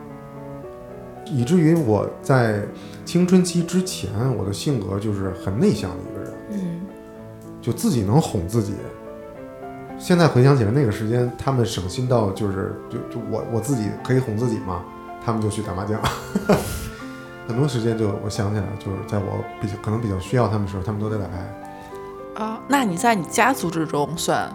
[1.27, 2.63] 以至于我在
[3.05, 6.81] 青春期之前，我的性格就是很内向的一个人，嗯，
[7.61, 8.75] 就自己能哄自己。
[9.99, 14.83] 现在回想起来，那个时间他们省心到就是就就我我自己可以哄自己嘛，
[15.25, 16.01] 他们就去打麻将。
[17.47, 22.43] 很多时间就我想起来，就是在我比较可能比较需要他们的时候，他们都在打牌。
[22.43, 24.51] 啊，那你在你家族之中算，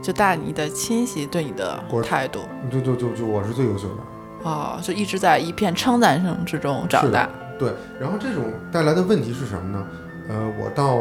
[0.00, 2.40] 就大你的亲戚对你的态度
[2.70, 3.96] 就就就就我是最优秀的。
[4.42, 7.28] 哦，就一直在一片称赞声之中长大。
[7.58, 9.86] 对，然后这种带来的问题是什么呢？
[10.28, 11.00] 呃，我到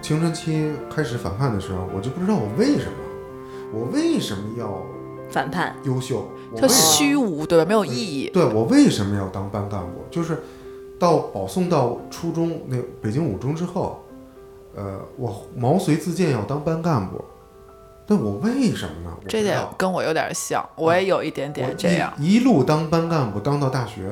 [0.00, 2.92] 青春期开始反叛的时候，我就不知道我为什么，
[3.72, 4.82] 我为什么要
[5.30, 7.64] 反叛，优秀，我就为什么虚无，对吧？
[7.66, 8.30] 没有意义。
[8.32, 10.04] 对我为什么要当班干部？
[10.10, 10.42] 就是
[10.98, 14.02] 到保送到初中那北京五中之后，
[14.74, 17.22] 呃，我毛遂自荐要当班干部，
[18.08, 19.14] 但我为什么呢？
[19.28, 22.10] 这点跟我有点像，我也有一点点这样。
[22.18, 24.10] 一一路当班干部当到大学，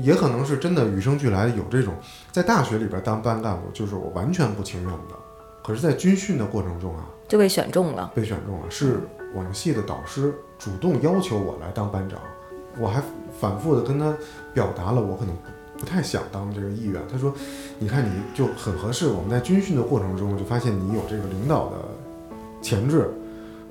[0.00, 1.94] 也可能是真的与生俱来的有这种
[2.30, 5.16] 在大学里边当班干部，就是我完全不情愿的。
[5.64, 8.10] 可是，在军训的过程中啊，就被选中了。
[8.14, 9.00] 被选中了，是
[9.34, 12.20] 我们系的导师主动要求我来当班长，
[12.78, 13.02] 我还
[13.40, 14.16] 反复的跟他
[14.54, 17.02] 表达了我可能不不太想当这个议员。
[17.10, 17.34] 他说
[17.80, 21.76] ：“你看你就很合适，我们在军训的过程中就发现你有这个领导的
[22.62, 23.10] 前置。”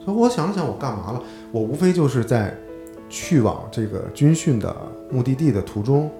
[0.03, 1.21] 所以我想了想，我干嘛了？
[1.51, 2.55] 我无非就是在
[3.07, 4.75] 去往这个军训的
[5.11, 6.11] 目的地的途中，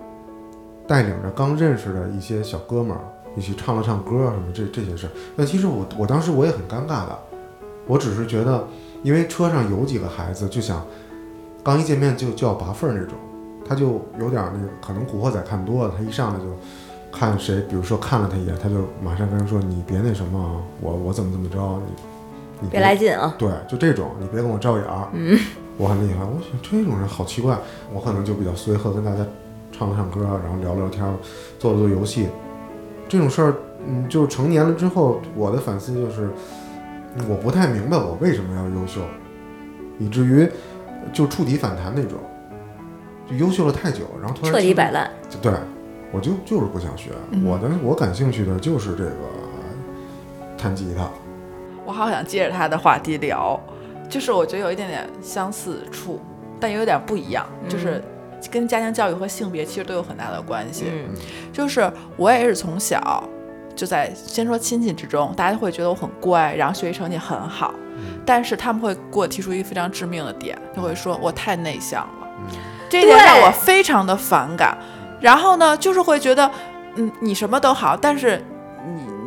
[0.88, 3.02] 带领着刚认识的一些小哥们儿
[3.36, 5.10] 一起唱了唱歌什么这这些事儿。
[5.36, 7.20] 但其实我我当时我也很尴尬的，
[7.88, 8.68] 我只是觉得，
[9.02, 10.86] 因为车上有几个孩子就想，
[11.64, 13.18] 刚一见面就就要拔份儿那种，
[13.66, 16.46] 他就有点儿那个可能古惑仔看多了，他一上来就
[17.12, 21.94] 看谁，比如说看了他一眼，他就马上跟人说你别那什么，我我怎么怎么着，你
[22.62, 23.36] 你别来劲啊！
[23.38, 25.10] 对，就这种，你别跟我照眼儿。
[25.14, 25.38] 嗯，
[25.78, 26.24] 我很厉害。
[26.24, 27.58] 我想这种人好奇怪，
[27.92, 29.26] 我可能就比较随和，跟大家
[29.72, 31.04] 唱了唱歌，然后聊聊天，
[31.58, 32.28] 做了做游戏。
[33.10, 36.30] 这种事儿，嗯，就是成年了之后，我的反思就是，
[37.28, 39.02] 我不太明白我为什么要优秀，
[39.98, 40.48] 以至于
[41.12, 42.20] 就触底反弹那种，
[43.28, 45.10] 就优秀了太久，然后突然彻底摆烂。
[45.42, 45.52] 对，
[46.12, 47.10] 我就就是不想学。
[47.32, 49.12] 嗯我的我感兴趣的就是这个
[50.58, 51.10] 弹吉他。
[51.92, 53.60] 我好想接着他的话题聊，
[54.10, 56.22] 就是我觉得有一点点相似处，
[56.58, 58.02] 但也有点不一样，就是
[58.50, 60.86] 跟家庭教育和性别其实都有很大的关系。
[60.88, 61.14] 嗯。
[61.52, 63.22] 就是我也是从小
[63.76, 67.74] 就在先说亲戚之中，大家会觉得我很乖，然后学习成绩很好，
[68.26, 72.30] 但是他们会给我提出一个非常致命的点，就会说我太内向了，
[72.90, 74.78] 这一点让我非常的反感。
[75.20, 76.50] 然后呢，就是会觉得，
[76.96, 78.42] 嗯，你什么都好，但是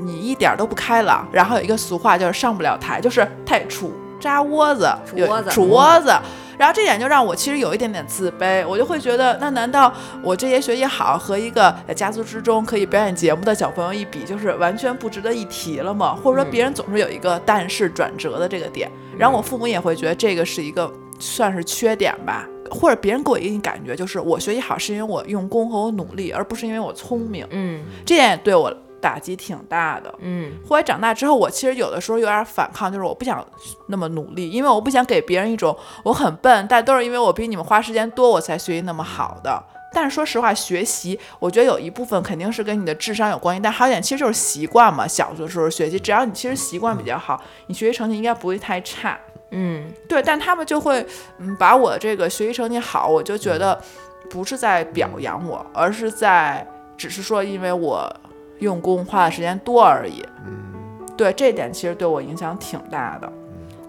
[0.04, 1.26] 你你一点儿都不开朗。
[1.32, 3.90] 然后有一个俗话就是上不了台，就是太杵
[4.20, 6.12] 扎窝子，有杵窝子杵窝子。
[6.56, 16.14] 然后这点就让我其实有一点点自卑，我就会觉得，那难道我这些学习好和一个在家族之中可以表演节目的小朋友一比，就是完全不值得一提了吗？
[16.14, 18.88] 或者说别人总是有一个但是转折的这个点，
[19.18, 20.88] 然后我父母也会觉得这个是一个
[21.18, 28.72] 算是缺点吧，或者别人给我一个感觉就是我学习好是因为我用功和我努力，而不是因为我聪明，嗯这点也对我
[29.04, 30.12] 打击挺大的。
[30.20, 33.46] 嗯后来长大之后，我其实有的时候有点反抗，就是我不想
[33.88, 39.62] 那么努力，因为我不想给别人一种我很笨，但都是因为我比你们花时间多，我才学习那么好的。
[39.92, 45.06] 但是说实话，学习我觉得有一部分肯定是跟你的智商有关系，但还有一点其实就是习惯嘛。
[45.06, 49.18] 小的时候学习，只要你其实习惯比较好，你学习成绩应该不会太差。
[49.50, 51.06] 嗯对，但他们就会
[51.38, 53.80] 嗯把我这个学习成绩好，我就觉得
[54.28, 58.12] 不是在表扬我，而是在只是说因为我
[58.58, 60.24] 用功花的时间多而已。
[60.46, 63.32] 嗯，对，这点其实对我影响挺大的。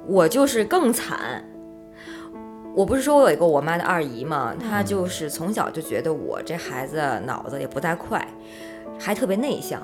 [0.08, 1.44] 我就是更惨。
[2.76, 8.28] 我不是说我有一个我妈的二姨嘛，她就是从小就觉得我这孩子脑子也不太快，
[9.00, 9.82] 还特别内向，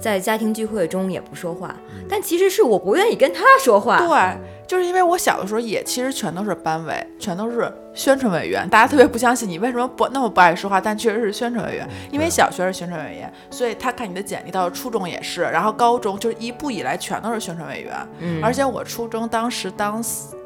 [0.00, 1.74] 在家庭聚会中也不说话。
[2.08, 3.98] 但其实是我不愿意跟他说话。
[3.98, 11.88] 对，就是因为我小的时候也其实全都是班委，全都是宣传委员，大家特别不相信你为什么不那么不爱说话，但确实是宣传委员。
[12.10, 17.94] 因为小学是宣传委员，所以他看你的简历，到初中也是，然后高中就是一步以来全都是宣传委员。
[18.18, 20.36] 嗯，而且我初中当时当四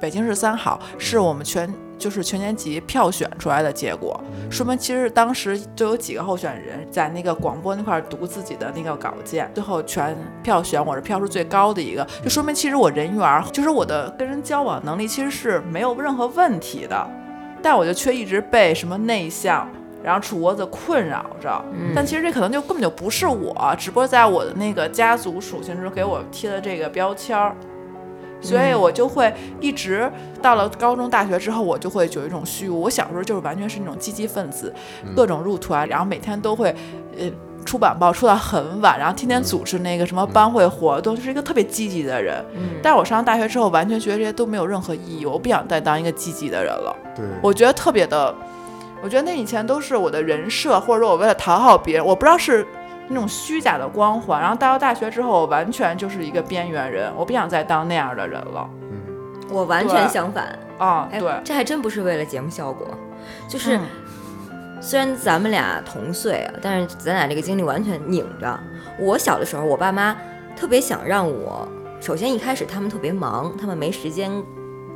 [0.00, 4.18] 北京市三好，是我们全就是全年级票选出来的结果，
[4.50, 17.10] 说明其实当时就有几个候选人在那个广播那块儿读自己的那个稿件，最后全票选我是票数最高的一个，就说明其实我人缘儿，就是我的跟人交往能力其实是没有任何问题的，
[17.62, 19.68] 但我就却一直被什么内向。
[20.04, 27.56] 然后杵窝子困扰着，但其实这可能就根本就不是我，只不过在我的那个家族属性中给我贴的这个标签儿。
[28.40, 32.82] 所以我就会一直到了高中、大学之后，我就会有一种虚无。
[32.82, 34.72] 我小时候就是完全是那种积极分子，
[35.14, 36.74] 各种入团，然后每天都会，
[37.18, 37.30] 呃。
[37.64, 42.36] 出版报出到很晚，然后天天组织那个什么班会活动，就是一个特别积极的人。
[42.54, 46.96] 嗯，但是我上大学之后，完全觉得这些都没有任何意义，我不想再当一个积极的人了。
[47.16, 48.32] 对，我觉得特别的，
[49.02, 52.64] 我觉得那以前都是我的人设，或者说我为了讨好别人，我不知道是
[53.08, 54.40] 那种虚假的光环。
[54.40, 58.68] 然后到了大学之后，我完全就是一个边缘人，我不想再当那样的人了。
[58.82, 60.58] 嗯，我完全相反。
[60.78, 62.86] 啊，哎对，这还真不是为了节目效果，
[63.48, 63.76] 就是。
[63.76, 63.82] 嗯
[64.78, 68.60] 虽然咱们俩同岁啊，但是咱俩这个经历完全拧着。
[69.00, 70.14] 我小的时候，我爸妈
[70.54, 71.66] 特别想让我，
[71.98, 74.30] 首先一开始他们特别忙，他们没时间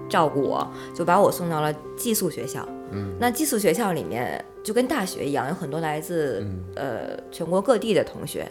[0.06, 2.60] 照顾我，就把我送到了寄宿学校。
[2.90, 7.00] 嗯，那寄宿学校里面就跟大学一样，有很多来自、嗯呃
[7.30, 8.50] 全国各地的同学。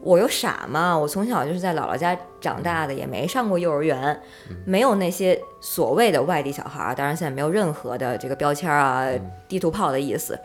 [0.00, 4.22] 我又傻嘛，我从小就是在姥姥家长大的，也没上过幼儿园，
[4.64, 6.94] 没有那些所谓的外地小孩儿。
[6.94, 9.08] 当然，现在没有任何的这个标签啊、
[9.48, 10.38] 地图炮的意思，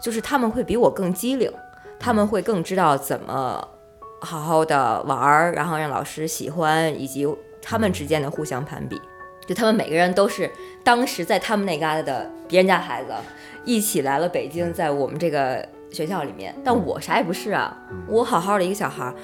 [0.00, 1.52] 就是他们会比我更机灵，
[1.98, 3.66] 他们会更知道怎么
[4.20, 7.26] 好好的玩儿，然后让老师喜欢，以及
[7.60, 9.00] 他们之间的互相攀比。
[9.46, 10.50] 就他们每个人都是
[10.84, 13.12] 当时在他们那旮瘩的别人家孩子，
[13.64, 17.76] 一起来了北京，在我们这个学校里面，但我啥也不是啊，
[18.08, 19.14] 我好好的一个小孩儿，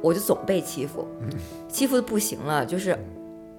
[0.00, 1.06] 我就总被欺负，
[1.68, 2.64] 欺负的不行了。
[2.64, 2.96] 就是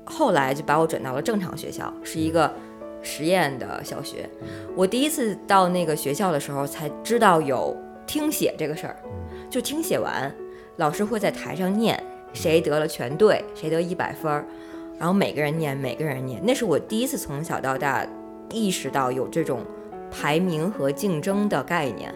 [0.05, 2.53] 后来就把我转到了正常学校，是一个
[3.01, 4.29] 实验的小学。
[4.75, 8.95] 我第一次到那个学校的时候，才知道有听写这个事儿，
[9.49, 10.33] 就听写完，
[10.77, 12.01] 老师会在台上念
[12.33, 14.45] 谁得了全对，谁得一百分儿，
[14.97, 16.41] 然后每个人念，每个人念。
[16.43, 18.05] 那是我第一次从小到大
[18.51, 19.61] 意识到有这种
[20.09, 22.13] 排名和竞争的概念。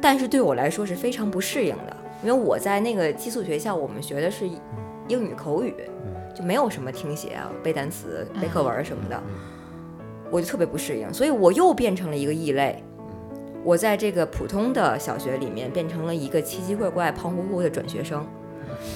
[0.00, 4.48] 但是对我来说是非常不适应的，因为我在那个寄宿学校，我们学的是
[5.08, 5.74] 英语口语，
[6.34, 9.20] 就没有什么听写啊、背单词、背课文什么的，
[10.30, 12.80] 我就特别不适应，所以我又变成了一个异类。
[13.64, 18.24] 我在这个普通的小学里面变成了一个奇奇怪怪、胖乎乎的转学生，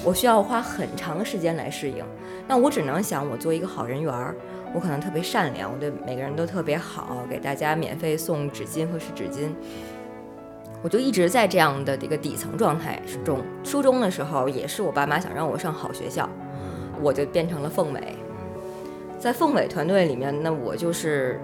[0.03, 2.03] 我需要花很长时间来适应。
[2.47, 4.35] 那我只能想，我做一个好人缘儿，
[4.73, 9.49] 我可能特别善良，我对每个人都特别好，给大家免费送纸巾和湿纸巾。
[10.81, 13.39] 我就一直在这样的一个底层状态中。
[13.63, 16.29] 初中的时候，也是我爸妈想让我上好学校，
[17.01, 18.01] 我就变成了凤尾。
[19.17, 21.39] 在凤尾团队里面，那我就是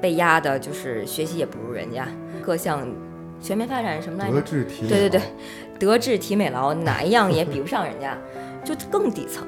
[0.00, 2.06] 被压的，就是学习也不如人家，
[2.40, 2.86] 各项
[3.40, 4.40] 全面发展什么来着德？
[4.42, 5.26] 智体美对对对劳，
[5.78, 8.16] 德智体美劳哪一样也比不上人家，
[8.64, 9.46] 就更底层。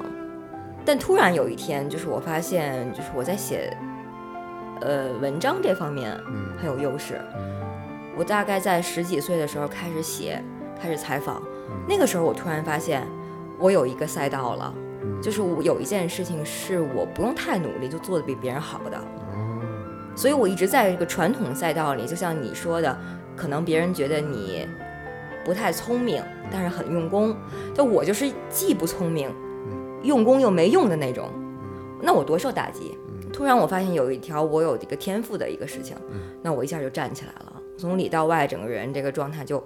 [0.85, 3.75] 但突然有一天，就是我发现，就是我在写
[4.81, 6.45] 呃文章这方面嗯。
[6.57, 7.19] 很有优势。
[8.17, 10.41] 我大概在十几岁的时候开始写，
[10.81, 11.43] 开始采访，
[11.87, 13.05] 那个时候我突然发现，
[13.59, 14.73] 我有一个赛道了，
[15.21, 19.61] 就是我有一件事情是我不用太努力就做的比别人好的，哦，
[20.15, 22.97] 所以我一直在这个传统赛道里，就像你说的，
[23.35, 24.65] 可能别人觉得你
[25.45, 27.33] 不太聪明，但是很用功，
[27.73, 29.33] 就我就是既不聪明，
[30.01, 31.29] 用功又没用的那种，
[32.01, 32.97] 那我多受打击。
[33.31, 35.95] 突然我发现有一条我有一个天赋的一个事情，
[36.41, 39.63] 那我一下就站起来了，从里到外整个人这个状态就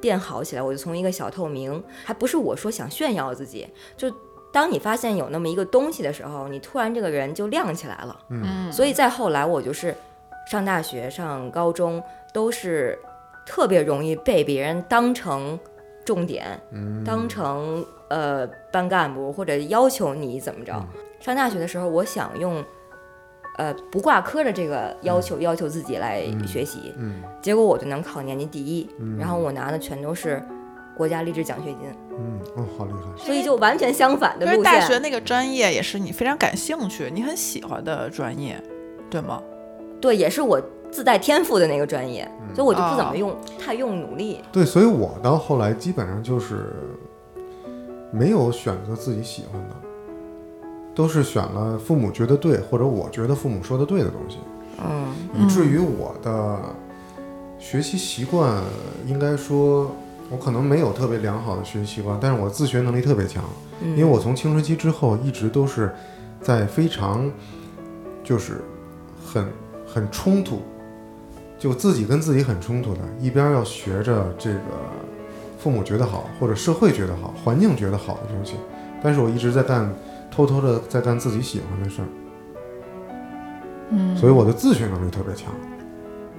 [0.00, 0.62] 变好起来。
[0.62, 4.12] 我就从一个小透明，还不是我说想炫耀自己，就
[4.52, 8.18] 当你发现有那么一个东西的时候，你突然这个人就亮起来了。
[8.30, 9.94] 嗯，所以再后来，我就是
[10.50, 12.02] 上大学、上高中
[12.34, 12.98] 都是
[13.46, 15.58] 特别容易被别人当成
[16.04, 16.60] 重点，
[17.04, 20.74] 当成呃班干部或者要求你怎么着。
[21.20, 22.62] 上大学的时候，我想用
[23.56, 27.22] 呃不挂科的这个要求、要求自己来学习，嗯。
[27.40, 30.42] 结果我就能考年级第一，然后我拿的全都是
[30.96, 31.78] 国家励志奖学金，
[32.10, 34.72] 嗯，哦，好厉害，所以就完全相反的因为路线。
[34.74, 38.62] 大学那个专业也是你非常感兴趣、你很喜欢的专业，
[39.10, 39.42] 对吗？
[40.00, 44.40] 对，也是我自带天赋的那个专业，所以我就不怎哦么用、太用努力。
[44.50, 46.74] 对，所以我到后来基本上就是
[48.10, 49.76] 没有选择自己喜欢的，
[50.94, 54.38] 都是选了父母觉得对或者我觉得父母说的对的东西，
[54.82, 55.12] 嗯。
[55.34, 56.58] 以至于我的
[57.58, 58.62] 学习习惯，
[59.06, 59.90] 应该说，
[60.30, 63.44] 我可能没有特别良好的学习习惯，但是我自学能力特别强，
[63.82, 65.94] 因为我从青春期之后一直都是
[66.40, 67.30] 在非常
[68.24, 68.64] 就是
[69.22, 69.46] 很
[69.86, 70.62] 很冲突，
[71.58, 74.60] 就自己跟自己很冲突的，一边要学着这个
[75.58, 78.54] 父母觉得好或者社会觉得好、环境觉得好的东西，
[79.02, 79.92] 但是我一直在干
[80.30, 82.08] 偷偷的在干自己喜欢的事儿，
[83.90, 85.52] 嗯，所以我的自学能力特别强。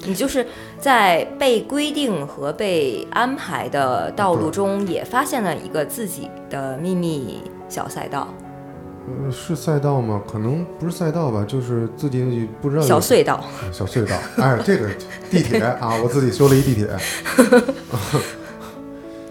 [0.05, 0.45] 你就是
[0.77, 8.27] 在被规定和被安排的道路中，也发现了一个自己的秘密小赛道。
[9.07, 10.21] 呃，是赛道吗？
[10.29, 13.41] 可能不是赛道吧，就是自己不知道小隧道，
[13.71, 14.15] 小隧道。
[14.37, 14.89] 哎，这个
[15.29, 16.87] 地铁啊，我自己修了一地铁。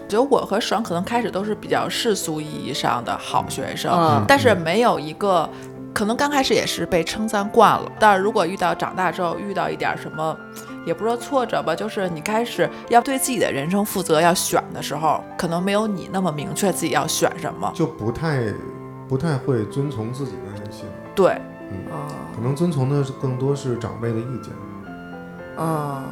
[0.09, 5.49] 觉得我和爽可能开始都是比较世俗意义上的好学生，嗯但是没有一个，
[5.93, 7.91] 可能刚开始也是被称赞惯了。
[7.99, 10.35] 但是如果遇到长大之后遇到一点什么，
[10.85, 17.69] 也不是说挫折吧，就是你开始要对自己的人生负责，要选的时候，可能没有你那么明确自己要选什么。
[17.75, 18.45] 就不太
[19.07, 20.85] 不太会遵从自己的内心，
[21.15, 21.31] 对，
[21.89, 22.07] 哦。
[22.35, 24.53] 可能遵从的是更多是长辈的意见，
[25.57, 26.03] 嗯，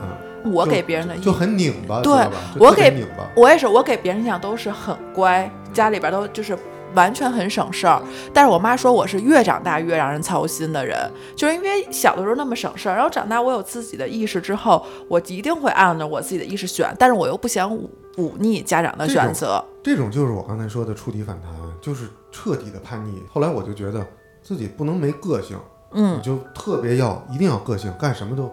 [0.51, 2.13] 我给别人的意就很拧巴，对
[2.57, 3.29] 我给拧巴。
[3.35, 6.57] 我也是，我给别人印象都是很乖，家里边都就是
[6.95, 8.01] 完全很省事儿。
[8.33, 10.97] 但是我妈说我是越长大越让人操心的人，
[11.35, 19.63] 就是因为小的时候那么省事儿，然后长大我有自己的意识之后，我一定会按照我自己的意识选，但是我又不想忤忤逆家长的选择。
[19.83, 21.51] 这种就是我刚才说的触底反弹，
[21.85, 23.21] 就是彻底的叛逆。
[23.31, 24.05] 后来我就觉得
[24.41, 25.57] 自己不能没个性，
[25.91, 28.49] 嗯我，就特别要一定要个性，干什么都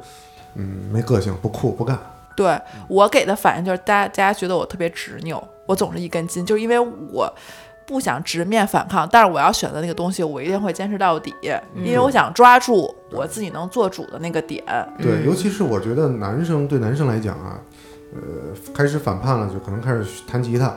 [0.56, 1.98] 嗯没个性，不酷不干。
[2.36, 7.32] 对我给的反应就是大大家觉得我特别执拗，我总是一根筋，就是因为我。
[7.84, 11.34] 不想直面反抗，但是我要选择那个东西，我一定会坚持到底，
[11.74, 14.64] 因为我想抓住我自己能做主的那个点。
[14.98, 17.58] 对，嗯尤其是我觉得男生对男生来讲啊，
[18.14, 18.20] 呃，
[18.72, 20.72] 开始反叛了，就可能开始弹吉他。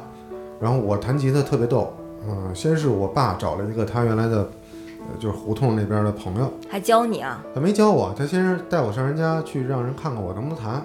[0.59, 1.95] 然后我弹吉他特别逗，
[2.27, 7.43] 嗯、先是我爸找了一个他原来的，呃，就是胡同那边的朋友，还教你啊？
[7.53, 10.83] 他没教我，他先是带我上人家去，让人看看我能不能弹。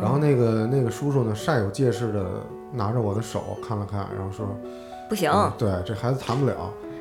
[0.00, 2.24] 然后那个那个叔叔呢，煞有介事的
[2.72, 4.46] 拿着我的手看了看，然后说
[5.10, 6.54] ：“不行，嗯对，这孩子弹不了。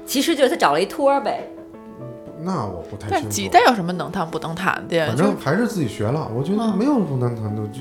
[0.06, 1.48] 其实就是他找了一托儿呗。”
[2.42, 3.36] 那我不太但清楚。
[3.36, 5.06] 吉他有什么能弹不能弹的呀？
[5.08, 7.80] 反正还是自己学了，我觉得嗯没有不能弹的，就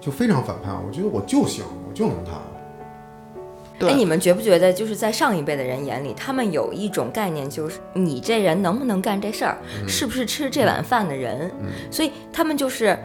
[0.00, 0.74] 就非常反叛。
[0.84, 2.34] 我觉得我就行，我就能弹。
[3.82, 9.58] 对哎，你们觉不觉得，就是在上一辈的人眼里，他们有一种概念，就是你这人能不能干这事儿，
[9.88, 11.50] 是不是吃这碗饭的人？
[11.60, 12.96] 嗯所以他们就是，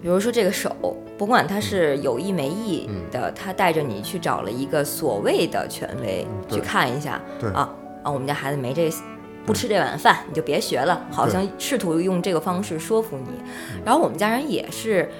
[0.00, 0.74] 比如说这个手，
[1.18, 7.68] 不管他是有意没意嗯的，他带着你去找了一个所谓的权威嗯去看一下，对啊
[8.02, 8.90] 啊，我们家孩子没这
[9.44, 13.30] 不吃这碗饭，你就别学了，好像试图用这个方式说服你。
[13.74, 15.10] 嗯然后我们家人也是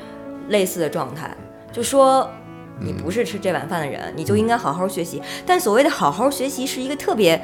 [0.49, 1.37] 类似的状态，
[1.71, 2.27] 就说。
[2.85, 5.22] 你嗯不是吃这碗饭的人，你就应该好好学习。
[5.47, 7.41] 但所谓的好好学习是一个特别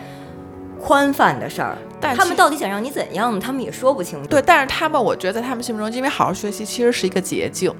[0.80, 3.40] 宽泛的事儿，他们到底想让你怎样呢？
[3.40, 4.28] 他们也说不清楚。
[4.28, 7.72] 对，但是他们，我觉得在他们心目中，因为好好学习其实是一个捷径，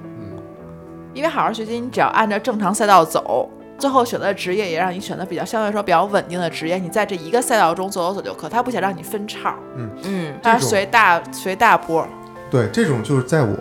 [1.13, 8.49] 因为好好学习，你只要按照正常赛道走，最后选择的职业也让你选择比较相对来说比较稳定的职业，你在这一个赛道中走走走就可。
[8.49, 12.05] 他不想让你分叉，嗯嗯，他随大随大波。
[12.51, 13.55] 对，这种就是在我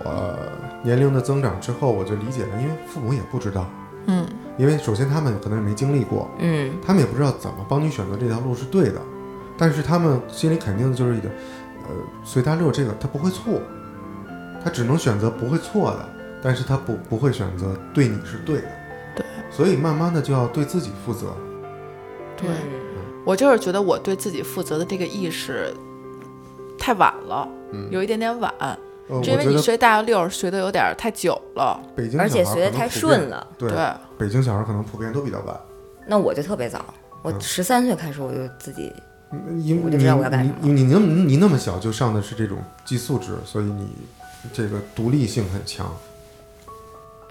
[0.82, 3.66] 年龄的增长之后，我就理解了，因为父母也不知道，
[4.08, 6.72] 嗯，因为首先他们可能也没经历过，嗯。
[6.84, 9.00] 他们也不知道怎么帮你选择这条路是对的，
[9.56, 11.28] 但是他们心里肯定就是一个，
[11.88, 11.94] 呃，
[12.24, 13.60] 随大溜这个他不会错，
[14.64, 16.08] 他只能选择不会错的，
[16.42, 18.68] 但是他不不会选择对你是对的，
[19.16, 21.26] 对，所以慢慢的就要对自己负责，
[22.36, 23.02] 对嗯。
[23.26, 25.70] 我就是觉得我对自己负责的这个意识
[26.78, 28.50] 太晚了，嗯，有一点点晚，
[29.22, 31.80] 因为你学大溜儿随的有点儿太久了。
[31.96, 33.46] 北京而且学的太顺了。
[33.56, 33.78] 对，对，
[34.18, 35.58] 北京小孩可能普遍都比较晚。
[36.06, 36.84] 那我就特别早，
[37.22, 38.92] 我嗯十三岁开始我就自己，
[39.84, 43.88] 我就知道我要干什么你你你那么你那么小就上的是这种寄宿制，所以你
[44.52, 45.86] 这个独立性很强。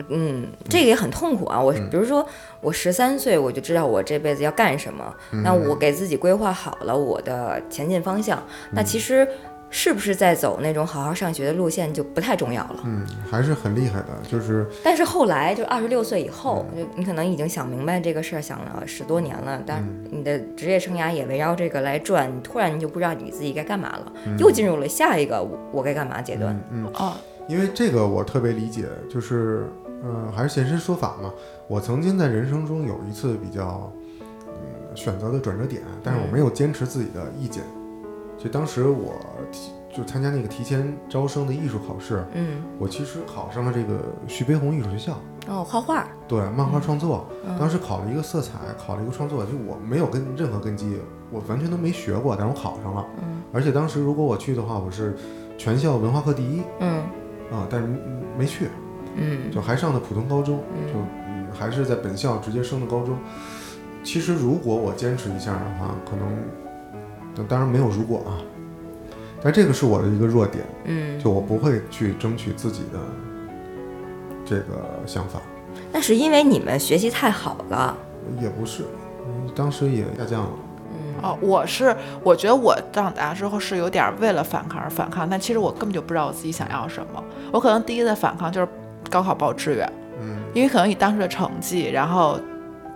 [0.10, 1.60] 嗯，这个也很痛苦啊。
[1.60, 2.24] 我嗯比如说，
[2.62, 5.12] 我十三岁我就知道我这辈子要干什么，
[5.44, 8.40] 那嗯我给自己规划好了我的前进方向，
[8.74, 9.28] 那其实
[9.70, 12.80] 是不是在走那种好好上学的路线就不太重要了。
[12.86, 26.56] 嗯，还是很厉害的，就是但是后来就二十六岁以后，嗯就你可能已经想明白这个事儿，想了十多年了，但嗯你的职业生涯也围绕这个来转，你突然你就不知道你自己该干嘛了，嗯又进入了下一个我我该干嘛阶段。
[26.72, 27.14] 嗯嗯，哦，
[27.48, 29.68] 因为这个我特别理解，就是
[30.04, 31.32] 呃，还是现身说法嘛。
[31.68, 33.92] 我曾经在人生中有一次比较
[34.48, 37.64] 嗯选择的转折点，但是我没有坚持自己的意见。
[38.38, 39.14] 就当时我
[39.52, 45.20] 提就参加那个提前招生的艺术考试，嗯，我其实考上了这个徐悲鸿艺术学校。
[45.48, 47.58] 哦，画画，对，漫画创作，嗯。
[47.58, 51.00] 当时考了一个色彩，考了一个创作，就我没有跟任何根基，
[51.32, 53.06] 我完全都没学过，但是我考上了。
[53.24, 53.42] 嗯。
[53.54, 55.16] 而且当时如果我去的话，我是
[55.58, 56.62] 全校文化课第一。
[56.80, 56.98] 嗯。
[57.52, 58.68] 啊，但是嗯没去，
[59.16, 59.50] 嗯。
[59.50, 60.94] 就还上的普通高中，嗯。
[60.94, 63.18] 就嗯还是在本校直接升的高中。
[64.04, 66.28] 其实如果我坚持一下的话，可能，
[67.38, 68.42] 但当然没有如果啊，
[69.42, 73.00] 但这个是我的一个弱点，嗯，就我不会去争取自己的
[74.44, 75.40] 这个想法。
[75.94, 77.96] 那是因为你们学习太好了。
[78.42, 78.84] 也不是，
[79.26, 80.50] 嗯当时也下降了。
[80.92, 87.24] 嗯，哦，我是我觉得我长大之后是有点为了反抗而反抗，但其实我根本就不知道我自己想要什么。
[87.52, 88.68] 我可能第一次反抗就是
[89.10, 89.90] 高考报志愿，
[90.22, 92.40] 嗯因为可能以当时的成绩，然后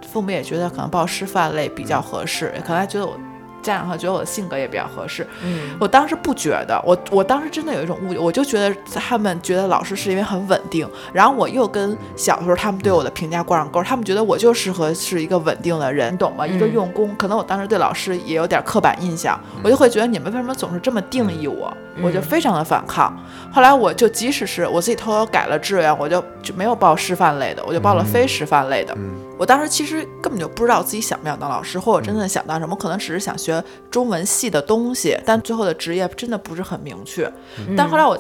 [0.10, 3.18] 父母也觉得可能报师范类比较合适，可能还觉得我
[3.62, 5.26] 家长还觉得我的性格也比较合适。
[5.43, 16.45] 嗯我当时不觉得，我我当时真的有一种误解，我就觉得他们觉得老师是因为很稳定，然后我又跟小时候他们对我的评价挂上钩，他们觉得我就适合是一个稳定的人，你懂吗？
[16.45, 23.16] 一个嗯用功，可能我当时对老师也有点刻板印象，我就会觉得你们为什么总是这么定义我，我就嗯非常的反抗。
[23.52, 28.94] 后来我就即使是我自己偷偷改了志愿，我就就没有报师范类的，我就报了非师范类的。
[28.96, 37.28] 嗯我当时其实根本就不知道自己想不想当老师，或者真的想当什么，可能只是想学中文系的东西，但最后的职业真的不是很明确。
[37.76, 38.16] 但后来我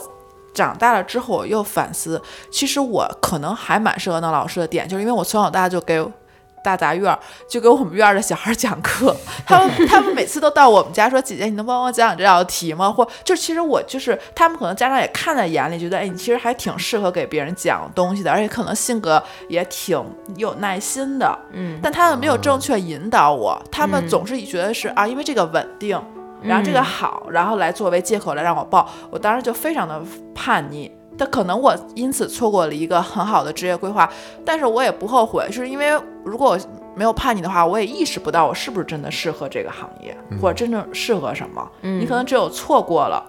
[0.51, 2.19] 长大了之后，我又反思，
[2.49, 6.03] 其实我可能还蛮适合当老师的点，就是因为我从小到大就给。
[6.63, 20.03] 大杂院儿就给我们院儿的小孩儿讲课，他们他们每次都到我们家说：“姐姐，你能帮我讲讲这道题吗？”或就其实我就是他们可能家长也看在眼里，觉得哎，你其实还挺适合给别人讲东西的，而且可能性格也挺
[20.37, 21.37] 有耐心的。
[21.51, 25.99] 嗯但他们没有正确引导我，他们嗯总是觉得是啊，因为这个稳定，
[26.41, 28.89] 然后这个嗯好，然后来作为借口来让我报。
[29.09, 30.01] 我当时就非常的
[30.35, 34.09] 叛逆，但可能我因此错过了一个很好的职业规划，
[34.45, 35.91] 但是我也不后悔，是因为
[36.23, 36.59] 如果我
[36.95, 41.71] 没有叛逆的话，我也意识不到我是不是真的适合这个行业，或者真正适合什么。
[41.81, 43.23] 嗯你可能只有错过了。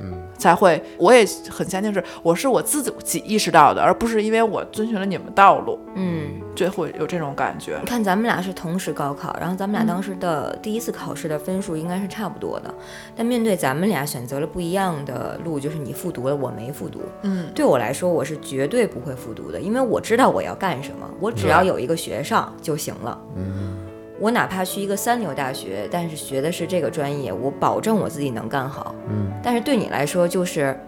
[0.00, 6.40] 嗯才会，我也很坚定是我是我自己意识到的，而不是因为我遵循了你们道路，嗯。
[6.56, 7.86] 就会有这种感觉你。
[7.86, 12.74] 看，咱们俩是同时高考，然后咱们俩嗯当时的第一次考试的分数应该是差不多的，
[13.16, 17.00] 但面对咱们俩选择了不一样的路，就是你复读了，我没复读。
[17.22, 23.18] 嗯，对我来说，我是绝对不会复读的，因为我知道我要干什么，我只要有一个学上就行了。
[23.36, 23.76] 嗯
[24.20, 28.94] 我哪怕去一个三流大学，但是学的是这个专业，我保证我自己能干好。
[29.08, 30.78] 嗯但是对你来说，就是，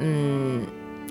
[0.00, 0.62] 嗯，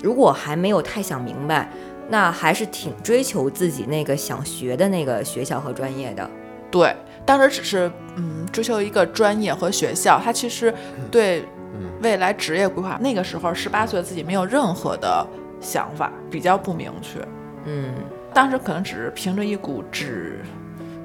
[0.02, 1.70] 如果还没有太想明白，
[2.10, 6.28] 那还是挺追求自己那个想学的那个学校和专业的。
[6.70, 6.94] 对，
[7.24, 10.72] 当时只是嗯追求一个专业和学校，他其实
[11.10, 11.40] 对
[11.74, 15.26] 嗯未来职业规划，那个时候十八岁自己没有任何的
[15.58, 17.18] 想法，比较不明确。
[17.64, 17.94] 嗯
[18.34, 20.40] 当时可能只是凭着一股执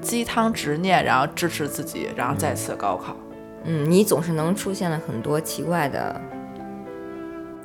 [0.07, 3.13] 鸡汤执念，然后支持自己，然后再次高考。
[3.65, 6.15] 嗯，你总是能出现了很多奇怪的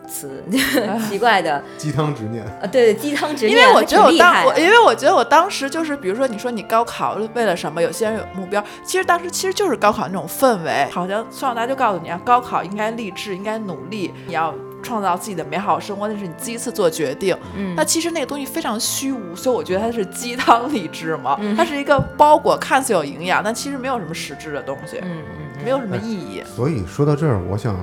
[0.09, 0.43] 词，
[1.09, 7.81] 奇怪的鸡汤执念，啊，对对，鸡汤执念因，为我觉得我当因为我觉得我当时就是，比如说你说你高考为了什么？
[7.81, 14.53] 有些人有目标，其实当时其实就是高考那种氛围，好像从小到大就告诉你啊，高考应该励志，应该努力，你要
[14.83, 17.37] 创造自己的美好生活，那是你第一次做决定。
[17.57, 25.23] 嗯那其实那个东西非常虚无，所以我觉得它是鸡汤励志嘛，嗯它是一个包裹，看似有营养，但其实没有什么实质的东西，嗯
[25.57, 26.43] 嗯没有什么意义。
[26.45, 27.77] 所以说到这儿，我想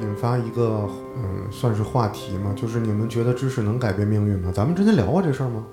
[0.00, 4.52] 引发一个嗯，算是话题嘛，就是你们觉得知识能改变命运吗？
[4.54, 5.64] 咱们之前聊过这事儿吗？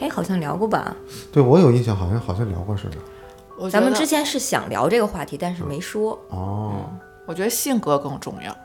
[0.00, 0.96] 哎，好像聊过吧？
[1.30, 2.96] 对我有印象，好像好像聊过似的。
[3.68, 6.18] 咱们之前是想聊这个话题，但是没说。
[6.30, 6.88] 哦，
[7.26, 8.56] 我觉得性格更重要。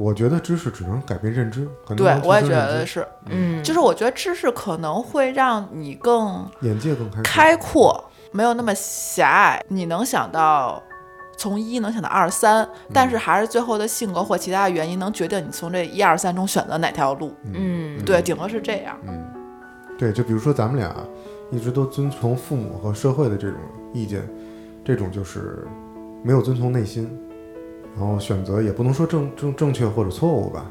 [0.00, 7.22] 我觉得知识只能改变认知，可能对我也觉得是，嗯，就是我觉得知识可能会让你更眼界更开阔。
[7.22, 9.62] 开阔，没有那么狭隘。
[9.68, 10.82] 你能想到
[11.36, 17.34] 从一能想到二三，但是还是最后的性格或其他的原因能决定你从这一二三中选择哪条路。
[17.52, 18.98] 嗯对，顶多是这样。
[19.06, 19.22] 嗯，
[19.98, 20.94] 对，就比如说咱们俩
[21.50, 23.60] 一直都遵从父母和社会的这种
[23.92, 24.26] 意见，
[24.82, 25.66] 这种就是
[26.24, 27.10] 没有遵从内心，
[28.00, 30.64] 然后选择也不能说正正正确或者错误吧。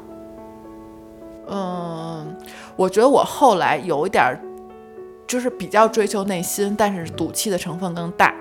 [1.46, 2.36] 嗯，
[2.74, 4.40] 我觉得我后来有一点儿，
[5.28, 8.34] 就是比较追求内心，但是赌气的成分更大。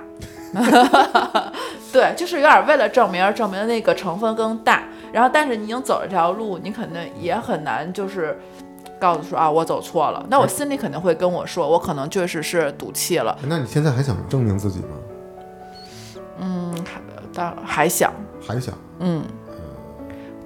[1.93, 4.83] 对，就是有点为了证明而证明的那个成分更大。
[5.13, 8.39] 然后，但是你已经走了这条路，你肯定也很难就是
[8.99, 10.25] 告诉说啊，我走错了。
[10.31, 13.37] 那我心里肯定会跟我说，我可能确实是赌气了。
[13.43, 14.87] 那你现在还想证明自己吗？
[16.41, 16.99] 嗯，还
[17.33, 18.11] 当还想，
[18.49, 18.73] 还想？
[18.99, 19.23] 嗯，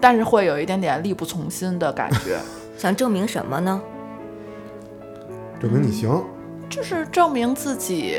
[0.01, 2.37] 但是会有一点点力不从心的感觉，
[2.77, 3.81] 想证明什么呢？
[5.61, 6.21] 证明你行，
[6.69, 8.17] 就是证明自己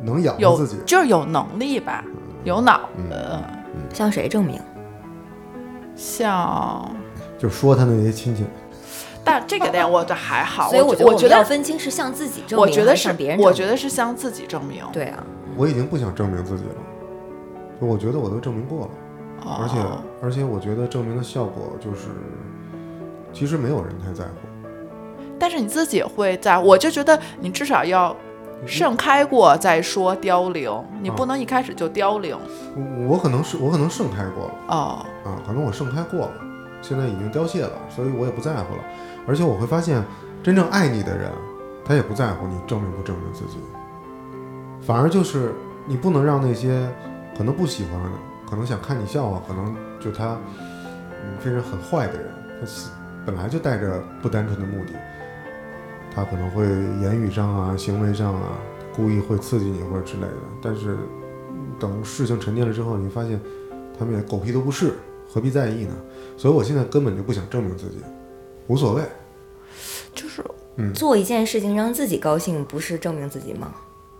[0.00, 0.76] 能养活有自己。
[0.86, 2.04] 就是有能力吧，
[2.44, 3.40] 有脑嗯子。
[3.92, 4.60] 向谁证明？
[5.96, 6.88] 像，
[7.36, 8.44] 就说他那些亲戚，
[9.24, 13.48] 但这个点我觉得还好，所以我觉得们要我觉得分清是向自己证明，我觉得是还是向别人证明。
[13.48, 15.24] 我觉得是向自己证明，对啊，
[15.56, 16.97] 我已经不想证明自己了，就
[17.86, 18.90] 我觉得我都证明过了，
[19.44, 19.76] 哦而且
[20.22, 22.08] 而且我觉得证明的效果就是，
[23.32, 24.30] 其实没有人太在乎。
[25.38, 28.14] 但是你自己会在，我就觉得你至少要
[28.66, 30.68] 盛开过再说凋零，
[31.00, 32.36] 你不能一开始就凋零。
[32.74, 36.32] 我我可能是我可能盛开过了哦，啊，可能我盛开过了，
[36.82, 38.82] 现在已经凋谢了，所以我也不在乎了。
[39.28, 40.02] 而且我会发现，
[40.42, 41.30] 真正爱你的人，
[41.84, 43.58] 他也不在乎你证明不证明自己，
[44.80, 45.54] 反而就是
[45.86, 46.84] 你不能让那些
[47.38, 48.00] 可能不喜欢，
[48.50, 50.36] 可能想看你笑话，可能就他
[51.22, 52.28] 嗯这是很坏的人，
[52.60, 52.90] 他是
[53.24, 54.92] 本来就带着不单纯的目的，
[56.12, 56.66] 他可能会
[57.00, 58.58] 言语上啊、行为上啊，
[58.92, 60.34] 故意会刺激你或者之类的。
[60.60, 60.96] 但是
[61.50, 63.40] 嗯等事情沉淀了之后，你发现
[63.96, 64.94] 他们也狗屁都不是，
[65.32, 65.94] 何必在意呢？
[66.36, 67.98] 所以我现在根本就不想证明自己，
[68.66, 69.02] 无所谓。
[70.12, 70.44] 就是
[70.92, 73.72] 做一件事情让自己高兴，不是证明自己吗？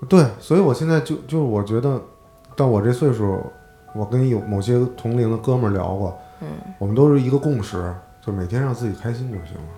[0.08, 2.00] 对，所以我现在就就是我觉得，
[2.58, 3.40] 到我这岁数，
[3.94, 9.68] 我跟有某些同龄的哥们儿聊过，嗯，我们都是一个共识，就每天让自己开心就行了，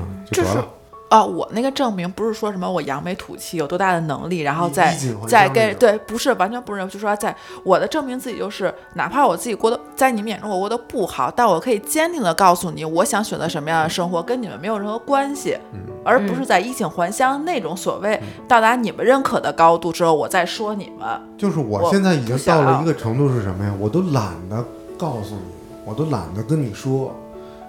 [0.00, 0.68] 嗯，就就是得了。
[1.08, 4.96] 啊，我那个证明不是说什么我扬眉吐气有多大的能力，然后再
[5.28, 21.08] 再跟对，不是完全不是，就说在我的证明自己就是，哪怕我自己过得在你们眼中我过得不好，但我可以坚定的告诉你，我想选择什么样的生活跟你们没有任何关系，嗯而不是在衣锦还乡那种所谓到达你们认可的高度之后，我再说你们。
[21.36, 23.74] 就是我我现在已经到了一个程度是什么呀？
[23.80, 24.64] 我都懒得
[24.96, 25.40] 告诉你，
[25.84, 27.12] 我都懒得跟你说，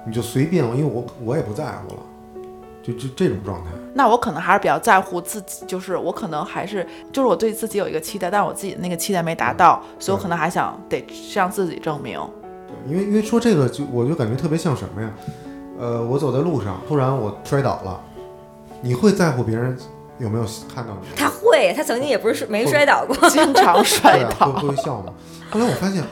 [0.05, 1.99] 你就随便我，因为我我也不在乎了，
[2.87, 3.71] 就就这种状态。
[3.93, 12.17] 那我可能还是比较在乎自己，就是我可能还是就是我对自己有一个期待，但是我自己的那个期待没达到，所以我可能还想得向自己证明。
[12.67, 15.11] 对，因为因为说这个就我就感觉特别像什么呀？
[15.79, 18.01] 呃，我走在路上，突然我摔倒了，
[18.81, 19.77] 你会在乎别人
[20.19, 21.07] 有没有看到你？
[21.15, 23.29] 他会，他曾经也不是没摔倒过。
[23.29, 24.51] 经常 摔倒。
[24.53, 25.13] 会会笑吗？
[25.51, 26.03] 后来我发现，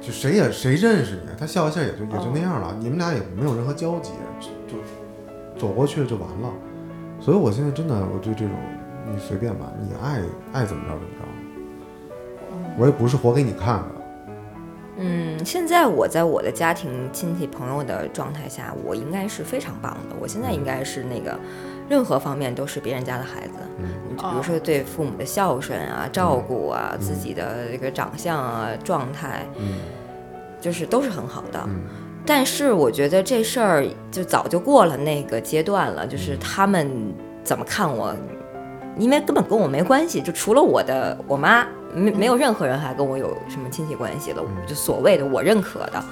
[0.00, 4.10] 就谁也谁认识你，他笑一下也就也就那样了，你们俩也没有任何交集，
[5.58, 6.52] 走过去了就完了。
[7.20, 8.54] 所以我现在真的，我对这种
[9.10, 10.20] 你随便吧，你爱
[10.52, 11.24] 爱怎么着怎么着，
[12.78, 13.86] 我也不是活给你看的。
[14.96, 20.14] 嗯，现在我在我的家庭、亲戚、朋友的状态下，我应该是非常棒的。
[20.20, 21.36] 我现在应该是那个，
[21.88, 23.54] 任何方面都是别人家的孩子。
[24.16, 29.78] 比如说对父母的孝顺啊、照顾啊、自己的这个长相啊、状态，嗯
[30.60, 31.60] 就是都是很好的。
[31.66, 31.82] 嗯
[32.26, 38.14] 但是我觉得这事儿就早就过了那个阶段了，就是他们怎么看我，
[38.96, 46.02] 因为根本跟我没关系，就除了我的我妈，没没有任何人还跟我有什么亲戚关系了，就所谓的我认可的。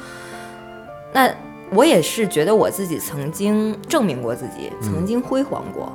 [1.14, 1.30] 那
[1.70, 5.90] 我也是觉得我自己曾经证明过自己，曾经辉煌过，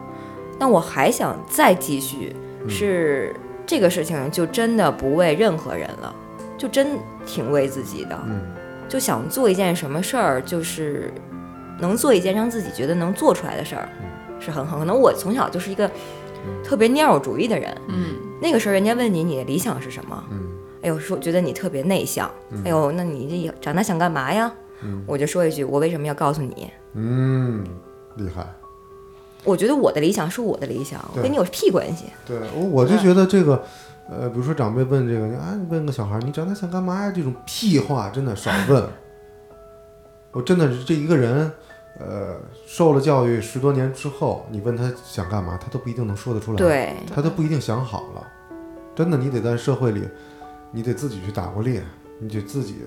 [0.57, 2.35] 那我还想再继续，
[2.67, 3.35] 是
[3.67, 6.15] 这个事情就真的不为任何人了，
[6.57, 8.19] 就真挺为自己的。
[8.25, 8.41] 嗯
[8.87, 11.13] 就想做一件什么事儿，就是
[11.79, 13.89] 能做一件让自己觉得能做出来的事儿，
[14.39, 14.79] 是很好。
[14.79, 15.89] 可能我从小就是一个
[16.63, 20.47] 特别蔫有主意的人，嗯，那个时候人家问你你的理想是什么，嗯
[20.83, 22.29] 哎呦说觉得你特别内向，
[22.63, 24.51] 哎呦那你这长大想干嘛呀？
[24.83, 26.71] 嗯我就说一句，我为什么要告诉你？
[26.93, 27.65] 嗯，
[28.15, 28.45] 厉害。
[29.43, 32.05] 我觉得我的理想是我的理想，跟你有屁关系？
[32.25, 33.63] 对我我就觉得这个，
[34.09, 37.11] 呃，比如说长辈问这个，啊，你问个小孩，你长大想干嘛呀？
[37.11, 38.83] 这种屁话真的少问。
[40.31, 41.51] 我真的是这一个人，
[41.99, 48.25] 呃，受了教育十多年之后，你问他想干嘛，他都不一定能说得出来。，对，他都不一定想好了。
[48.95, 50.07] 真的，你得在社会里，
[50.71, 51.83] 你得自己去打过猎，
[52.19, 52.77] 你得自己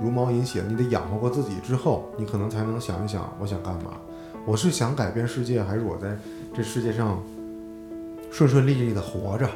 [0.00, 3.92] 茹毛饮血，你得养活过自己之后，你可能才能想一想，我想干嘛？
[4.46, 6.16] 我是想改变世界，还是我在
[6.54, 7.20] 这世界上
[8.30, 9.48] 顺顺利利的活着？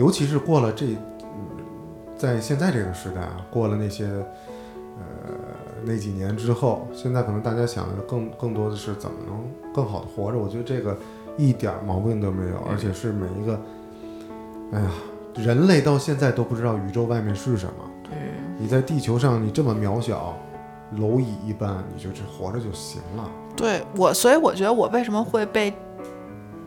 [0.00, 1.28] 嗯，尤其是过了这，嗯，
[2.16, 5.04] 在现在这个时代啊，过了那些，呃，
[5.84, 10.38] 那几年之后，现在可能大家想的更更多的是怎么能更好的活着。
[10.38, 10.96] 我觉得这个
[11.36, 13.60] 一点儿毛病都没有，而且是每一个，
[14.72, 14.90] 哎呀，
[15.34, 17.72] 人类到现在都不知道宇宙外面是什么。
[18.02, 18.12] 对，
[18.58, 20.34] 你在地球上，你这么渺小，
[20.96, 23.30] 蝼蚁一般，你就只活着就行了。
[23.56, 25.72] 对我，所以我觉得我为什么会被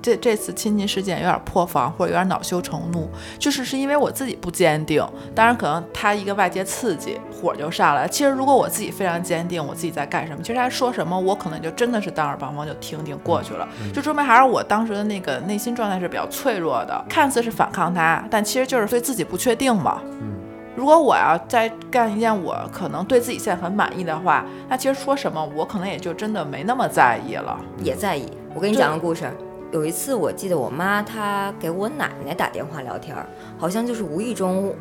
[0.04, 5.02] 这这次亲戚事件有点破防或者有点恼羞成怒，就是是因为我自己不坚定。
[5.34, 8.08] 当然，可能他一个外界刺激，火就上来了。
[8.10, 13.66] 其实如果我自己非常坚定，我自己在干什么，其实他说什么，我可能就真的是当耳旁风，就听听过去了。
[13.94, 20.02] 就说明还是我当时的那个内心状态是比较脆弱的，看似是反抗他，但其实就是对自己不确定嘛。
[20.20, 20.34] 嗯，
[20.76, 27.58] 如果我要再干一件我可能对自己现在很满意的话，那其实说什么我可能也就真的没那么在意了。
[27.80, 28.28] 也在意。
[28.54, 29.32] 我跟你讲个故事。
[29.74, 34.72] 有一次，我记得我妈她给我奶奶打电话聊天儿，好像就是无意中，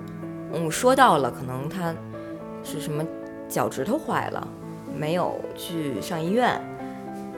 [0.52, 1.94] 嗯，说到了可能她
[2.62, 3.02] 是什么
[3.48, 4.46] 脚趾头坏了，
[4.94, 6.60] 没有去上医院，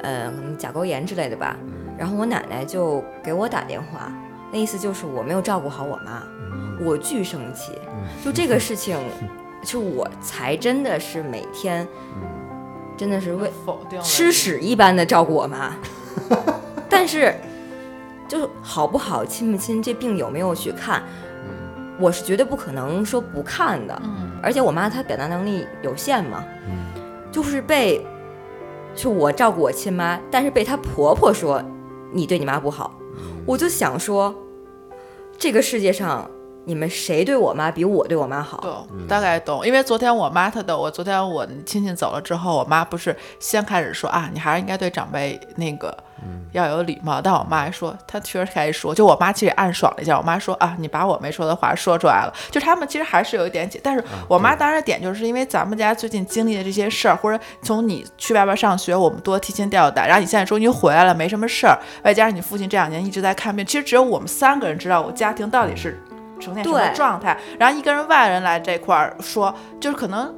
[0.02, 1.56] 呃，可能甲沟炎之类的吧。
[1.96, 4.12] 然后我奶奶就给我打电话，
[4.52, 7.78] 那意思就是我没有照顾好我妈，嗯我巨生气。
[7.86, 8.98] 嗯就这个事情，
[9.62, 11.86] 就我才真的是每天
[12.16, 12.22] 嗯
[12.96, 13.48] 真的是为
[14.02, 15.72] 吃屎一般的照顾我妈，
[16.88, 17.34] 但是
[18.28, 21.02] 就是好不好、亲不亲，这病有没有去看，
[21.44, 21.96] 嗯。
[22.00, 24.00] 我是绝对不可能说不看的。
[24.04, 24.30] 嗯。
[24.42, 26.86] 而且我妈她表达能力有限嘛，嗯。
[27.30, 28.04] 就是被，
[28.94, 31.62] 就我照顾我亲妈，但是被她婆婆说
[32.12, 33.42] 你对你妈不好，嗯。
[33.46, 34.34] 我就想说，
[35.36, 36.30] 这个世界上
[36.66, 38.58] 你们谁对我妈比我对我妈好？
[38.58, 39.66] 懂，大概懂。
[39.66, 45.94] 因为昨天我妈她的，我昨天我亲戚走了之后，我妈不是先开始说啊，你还是应该对长辈那个
[46.52, 47.20] 要有礼貌。
[47.20, 50.16] 但我妈还说，她确实开始说，就我妈其实也暗爽了一下。
[50.16, 52.32] 我妈说啊，你把我没说的话说出来了。
[52.50, 66.00] 就他们其实还是有一点解，但是我妈当然点就是因为咱们家最近经历的这些事儿，或者从你去外边上学，我们多提心吊胆，然后你现在终于回来了，没什么事儿，外加上你父亲这两年一直在看病，其实只有我们三个人知道我家庭到底是
[66.44, 67.38] 呈现什么状态。
[67.58, 70.34] 然后一个人外人来这块儿说，就是可能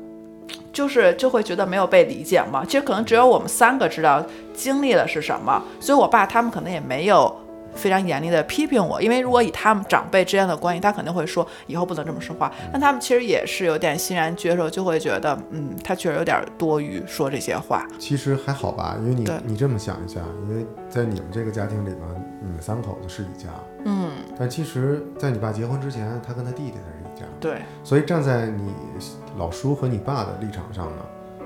[0.72, 2.64] 就是就会觉得没有被理解嘛。
[2.64, 7.34] 其实可能只有我们三个知道经历了是什么，所以我爸他们可能也没有。
[7.76, 12.50] 非常严厉的批评我，因为如果以他们长辈之间的关系，他肯定会说以后不能这么说话。
[12.72, 17.86] 但他们其实也是有点欣然接受，就会觉得，嗯，他确实有点多余说这些话。
[17.98, 21.98] 其实还好吧，因为你你这么想一下，因为在你们这个家庭里面，
[22.42, 23.50] 你们三口子是一家，
[23.84, 28.72] 嗯，但其实，在你爸结婚之前，他跟他弟弟才是一家，对，所以站在你
[29.36, 31.02] 老叔和你爸的立场上呢，
[31.40, 31.44] 呃，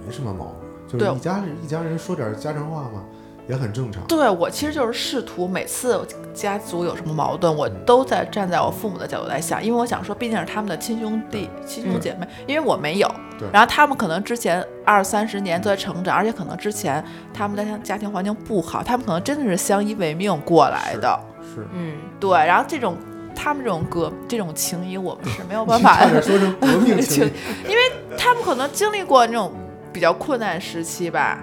[0.00, 1.14] 也没什么毛病，就是对。
[1.14, 3.04] 一家人一家人说点家常话嘛，
[3.48, 4.02] 也很正常。
[4.06, 13.48] 对我其实就是试图每次家族有什么矛盾，我都在站在我父母的角度来想，因为我想说，毕竟是他们的亲兄弟、亲兄姐妹，因为我没有对。
[13.52, 21.18] 然后他们可能之前二三十年都在成长，而且可能之前他们的家庭环境不好，他们可能真的是相依为命过来的。
[21.54, 22.96] 是，嗯，对，然后这种
[23.34, 27.30] 他们这种革这种情谊，我们是没有 办法说成革命 情谊。
[28.18, 29.52] 他们可能经历过那种
[29.92, 31.38] 比较困难时期吧，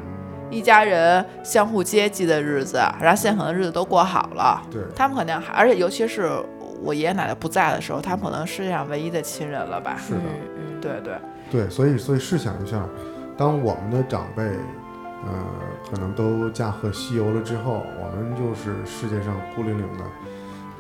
[0.54, 6.30] 一家人相互接济的日子，然后现在可能日子都过好了，对，他们肯定还，而且尤其是
[6.82, 9.96] 我爷爷奶奶不在的时候，他们可能世界上唯一的亲人了吧？
[9.98, 10.20] 是的，
[10.58, 11.14] 嗯对对，
[11.50, 12.86] 对，所以所以试想一下，
[13.38, 15.32] 当我们的长辈，呃，
[15.90, 20.04] 可能都驾鹤西游了之后，我们就是世界上孤零零的，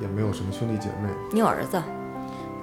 [0.01, 1.81] 也没有什么兄弟姐妹，你有儿子，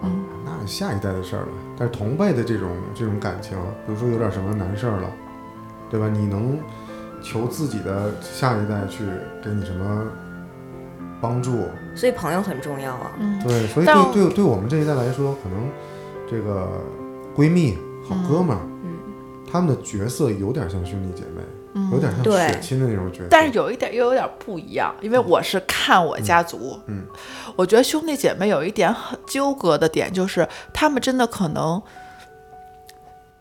[0.03, 1.49] 嗯，那下一代的事儿了。
[1.79, 3.57] 但是同辈的这种这种感情，
[3.87, 5.11] 比如说有点什么难事儿了，
[5.89, 6.07] 对吧？
[6.13, 6.59] 你能
[7.23, 9.05] 求自己的下一代去
[9.43, 10.07] 给你什么
[11.21, 11.69] 帮助？
[11.95, 13.13] 所以朋友很重要啊。
[13.19, 15.69] 嗯，对，所以但对对对我们这一代来说，可能
[16.31, 16.69] 这个
[17.37, 17.77] 闺蜜、
[18.09, 18.97] 好哥们儿，嗯。
[19.51, 21.43] 他们的角色有点像兄弟姐妹，
[21.75, 21.91] 嗯。
[21.91, 23.27] 有点像血亲的那种角色。
[23.31, 27.05] 但是有一点又有点不一样，因为我是看我家族，嗯。
[27.57, 31.83] 我觉得兄弟姐妹有一点很纠葛的点，就是他们真的可能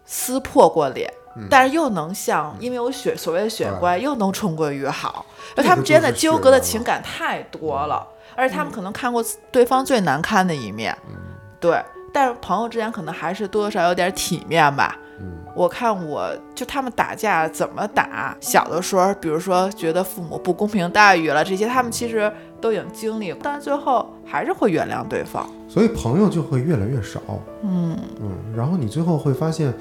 [0.03, 1.13] 撕破过脸。
[1.35, 5.25] 嗯但是又能像，因为有血所谓的血关，又能重归于好，
[5.55, 8.05] 这个就他们之间的纠葛的情感太多了，
[8.35, 11.15] 而且他们可能看过对方最难堪的一面，嗯
[11.59, 11.81] 对。
[12.11, 14.97] 但是朋友之间可能还是多多少少有点体面吧。
[15.19, 25.47] 嗯我看我就他们打架怎么打，小的时候，比如说觉得父母不公平待遇了，这些他们其实都已经经历，但是最后还是会原谅对方。
[25.67, 27.19] 所以朋友就会越来越少。
[27.63, 29.73] 嗯嗯，然后你最后会发现，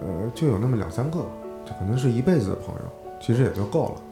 [0.00, 1.18] 呃，就有那么两三个，
[1.64, 2.80] 这可能是一辈子的朋友，
[3.20, 4.02] 其实也就够了。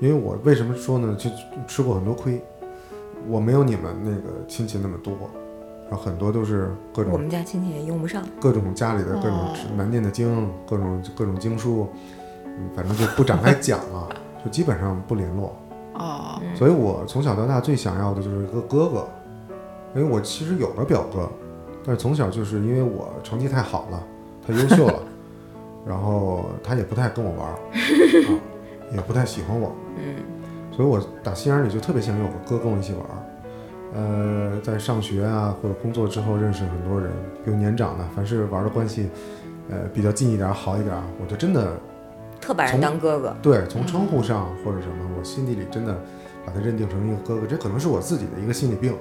[0.00, 1.16] 因为我为什么说呢？
[1.16, 1.30] 就
[1.66, 2.42] 吃过很多亏，
[3.28, 5.14] 我没有你们那个亲戚那么多，
[5.88, 8.22] 然后很多都是各种我种们家亲戚也用不上。
[8.40, 11.86] 各种家里的各种哦难念的经，各种各种经书，
[12.44, 14.08] 嗯，反正就不展开讲了，
[14.44, 15.54] 就基本上不联络。
[15.94, 19.08] 哦，嗯所以我从小到大最想要的就是一个哥哥，
[19.94, 21.30] 因为我其实有个表哥，
[21.84, 24.02] 但是从小就是因为我成绩太好了，
[24.46, 25.02] 太优秀了，
[25.86, 27.54] 然后他也不太跟我玩儿，
[28.28, 28.40] 啊，
[28.94, 30.16] 也不太喜欢我，嗯，
[30.70, 33.16] 所以我打心眼里就特别想有个哥跟我一起玩儿。
[33.96, 37.12] 呃，在上学啊或者工作之后认识很多人，
[37.44, 39.08] 比如年长的，凡是玩的关系，
[39.70, 41.78] 呃比较近一点儿、好一点儿，我就真的
[42.40, 43.36] 特把人当哥哥。
[43.40, 45.96] 对，从称呼上或者什么，我心底里真的
[46.44, 48.94] 把他认定成一个哥哥，这可能是我自己的一个心理病，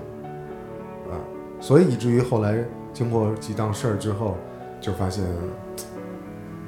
[1.09, 1.17] 啊，
[1.59, 2.63] 所以以至于后来
[2.93, 4.37] 经过几档事儿之后，
[4.83, 5.23] 就发现，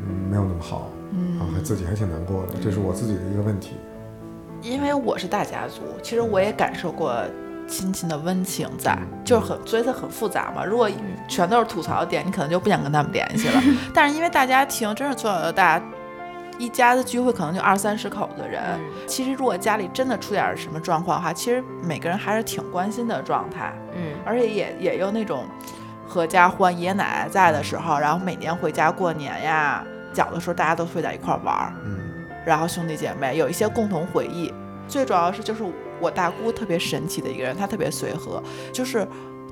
[0.07, 0.89] 嗯，没有那么好，
[1.37, 3.75] 啊，还自己还挺难过的，这是我自己的一个问题。
[4.61, 7.13] 因为我是大家族，其实我也感受过
[7.67, 10.63] 亲情的温情在，嗯就是很，所以它很复杂嘛。
[10.63, 10.89] 如果
[11.27, 13.61] 全都是吐槽点，你可能就不想跟他们联系了。
[13.93, 15.81] 但是因为大家庭真是从小到大
[16.57, 18.63] 一家子聚会可能就二三十口子人。
[18.63, 25.43] 嗯其实如果家里真的出点什么状况的话，其实每个人还是挺关心的状态，嗯而且也也有那种
[26.15, 31.99] 合家欢，爷爷奶奶在的时候，然后每年回家过年呀，小的时候大家都会在一块儿玩儿，嗯
[32.45, 34.53] 然后兄弟姐妹有一些共同回忆。
[34.87, 35.61] 最主要是就是
[35.99, 38.41] 我大姑特别神奇的一个人，她特别随和，
[38.71, 39.05] 就是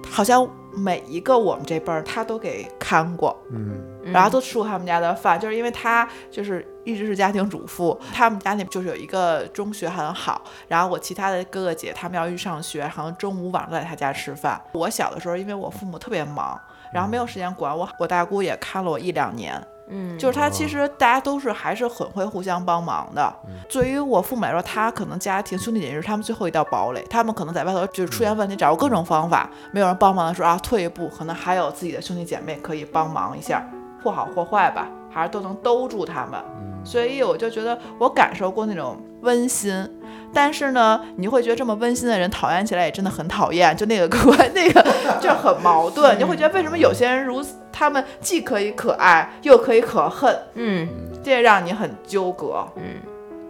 [0.10, 3.80] 好像每一个我们这辈儿他都给看过，嗯
[4.12, 14.62] 然后都吃过他们家的饭，就是因为他就是一直是家庭主妇，他们家那就是有一个中学很好，然后我其他的哥哥姐他们要去上学，好像中午晚上都在他家吃饭。
[14.74, 16.60] 我小的时候，因为我父母特别忙，
[16.92, 23.34] 然后没有时间管我，我大姑也看了我一两年，嗯，就是他其实大家都是还是很会互相帮忙的。
[23.70, 33.66] 对于我父母来说，他可能家庭兄弟姐妹是他们最后一道堡垒，他们可能在外头就是出现问题，找过各种方法，没有人帮忙的时候啊，退一步，可能还有自己的兄弟姐妹可以帮忙一下，
[34.04, 36.42] 或好或坏吧，还是都能兜住他们。
[36.86, 39.90] 所以我就觉得我感受过那种温馨。
[40.36, 44.84] 但是呢，你会觉得这么温馨的人讨厌起来也真的很讨厌，就那个 关那个
[45.22, 50.88] 就很矛盾， 你会觉得为什么有些人如此，他们既可以可爱又可以可恨，嗯
[51.24, 52.68] 这让你很纠葛。
[52.78, 52.84] 嗯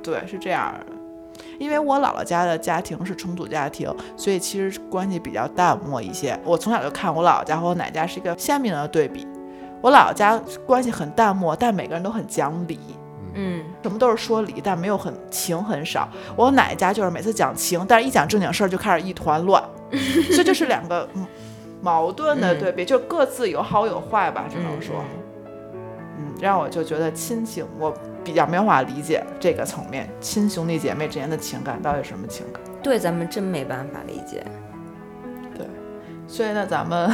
[0.03, 0.85] 对，是这样的。
[1.57, 6.37] 因为我姥姥家的家庭是重组家庭，所以其实关系比较淡漠一些。
[6.43, 9.25] 我从小就看我姥姥家和我奶家是一个鲜明的对比。
[9.81, 12.77] 我姥姥家关系很淡漠，但每个人都很讲理，
[13.33, 16.07] 嗯什么都是说理，但没有很情很少。
[16.35, 19.63] 我奶奶家就是每次讲情，但是一讲正经事儿就开始一团乱，
[20.31, 21.25] 所以这是两个嗯
[21.81, 24.95] 矛盾的对比，就各自有好有坏吧，只能说。
[26.17, 27.91] 嗯，让我就觉得亲情，我
[28.23, 32.61] 比较没有办法理解这个层面，亲兄弟姐妹之间的情感到底是什么情感？
[32.83, 34.45] 对，咱们真没办法理解。
[35.57, 35.65] 对
[36.27, 37.11] 所以呢，咱们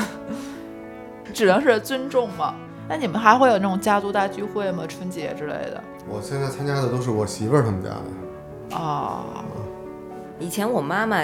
[1.33, 2.53] 只能是尊重嘛。
[2.89, 4.83] 那你们还会有那种家族大聚会吗？
[4.87, 5.83] 春节之类的？
[6.09, 9.45] 我现在参加的都是我媳妇儿他们家的，啊、
[10.39, 11.21] 以前我妈妈，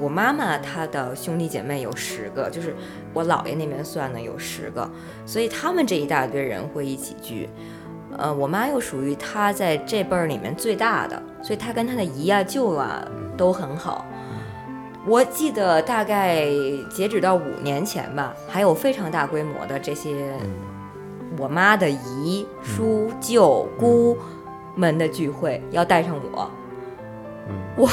[0.00, 2.74] 我妈妈她的兄弟姐妹有十个，就是
[3.14, 4.90] 我姥爷那边算的有十个，
[5.24, 7.48] 所以他们这一大堆人会一起聚。
[8.18, 14.04] 呃，我妈又属于她在这辈儿里面最大的，所以她跟她的姨啊舅啊都很好。
[15.06, 16.46] 我记得大概
[16.90, 20.34] 截止到五年前吧，还有非常大规模的这些
[21.38, 24.16] 我妈的姨、叔、舅、姑
[24.74, 26.50] 们的聚会，要带上我。
[27.82, 27.90] 哇！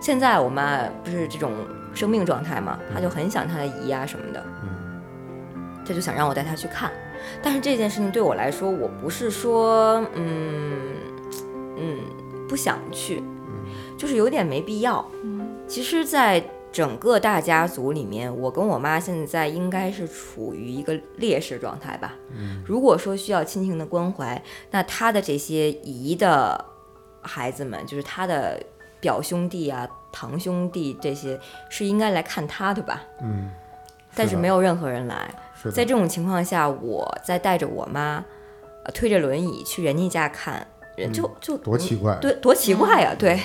[0.00, 1.52] 现在我妈不是这种
[1.94, 4.44] 生病状态嘛，她就很想她的姨啊什么的，
[5.86, 6.90] 她就想让我带她去看。
[7.40, 10.72] 但是这件事情对我来说，我不是说嗯
[11.76, 11.98] 嗯
[12.48, 13.22] 不想去，
[13.96, 15.06] 就是有点没必要。
[15.68, 22.14] 其实，在整个大家族里面，我跟我妈现在应该是处于一个劣势状态吧。
[22.64, 26.64] 如果说需要亲情的关怀，那她的这些姨的
[27.20, 28.58] 孩子们，就是她的
[29.00, 33.02] 表兄弟啊、堂兄弟这些，是应该来看她的吧？
[33.20, 33.50] 嗯，
[34.14, 35.30] 但是没有任何人来。
[35.54, 38.24] 是在这种情况下，我再带着我妈，
[38.84, 40.66] 呃，推着轮椅去人家家看，
[40.96, 43.38] 人就就多奇怪，对，多奇怪呀、对。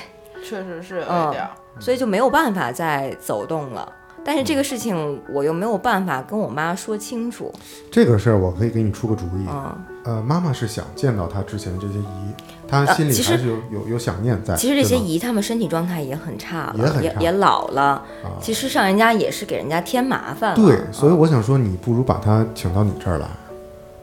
[0.44, 1.52] 确实是有点儿。
[1.80, 3.94] 所以就没有办法再走动了。
[4.26, 7.50] 但是这个事情我又没有办法跟我妈说清楚，
[7.90, 9.48] 这个事儿我可以给你出个主意。
[9.48, 12.34] 嗯，呃，妈妈是想见到她之前的这些姨，
[12.68, 14.54] 她心里还是有有有想念在。
[14.58, 17.82] 其实这些姨她们身体状态也很差了，也很差也老了，
[18.22, 20.56] 啊，其实上人家也是给人家添麻烦了。
[20.58, 23.30] 对，所以我想说，你不如把她请到你这儿来，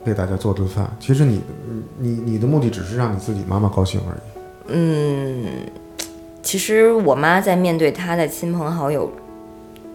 [0.06, 0.90] 为大家做顿饭。
[0.98, 1.42] 其实你
[1.98, 4.20] 你你的目的只是让你自己妈妈高兴而已。
[4.68, 5.44] 嗯，
[6.44, 9.10] 其实我妈在面对她的亲朋好友，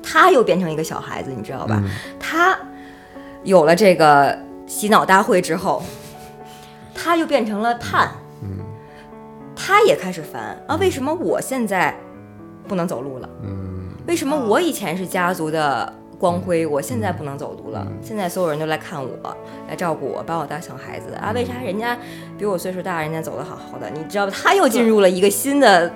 [0.03, 1.79] 她又变成一个小孩子，你知道吧？
[1.81, 1.89] 嗯
[2.19, 2.57] 她
[3.43, 4.37] 有了这个
[4.67, 5.81] 洗脑大会之后，
[6.93, 8.09] 她又变成了碳，
[8.41, 8.57] 嗯
[9.55, 11.95] 她也开始烦啊，为什么我现在
[12.67, 13.29] 不能走路了？
[13.43, 17.87] 嗯为什么我以前是家族的光辉，我现在不能走路了？
[18.01, 19.09] 现在所有人都来看我，
[19.69, 21.31] 来照顾我，把我当小孩子啊？
[21.31, 21.95] 为啥人家
[22.37, 23.87] 比我岁数大，人家走得好好的？
[23.91, 24.33] 你知道吧？
[24.35, 25.91] 她又进入了一个新的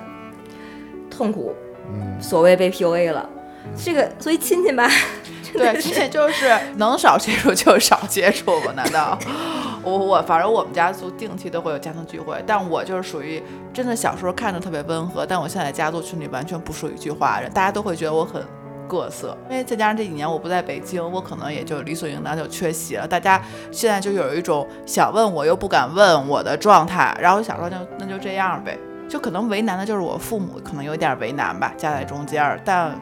[1.16, 1.54] 痛苦，
[1.92, 3.28] 嗯，所谓被 PUA 了。
[3.76, 4.86] 这个，所以亲戚吧，
[5.54, 8.72] 对，亲戚就是 能少接触就少接触吧？
[8.76, 9.18] 难道？
[9.82, 13.42] 我我反正我们家族定期都会有家庭聚会，但我就是属于
[13.72, 18.42] 真的小时候看着特别温和，但我现在家族群里完全不说一句话，大家都会觉得我很
[18.86, 19.36] 各色。
[19.48, 23.06] 因为再加上这几年我不在北京，我可能也就理所应当就缺席了。
[23.06, 32.98] 大家现在就有一种想问我又不敢问我的状态，然后我想说就那就这样呗，就可能为难的就是我父母，可能有点为难吧，夹在中间儿，但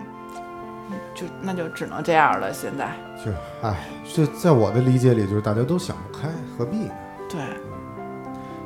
[1.14, 2.52] 就那就只能这样了。
[2.52, 2.90] 现在
[3.24, 3.30] 就
[3.66, 3.76] 唉，
[4.12, 6.92] 这在我的理解里，就是大家都想不开，何必呢？
[7.28, 7.40] 对。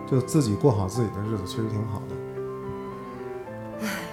[0.09, 2.15] 就自己过好自己的日子，其实挺好的。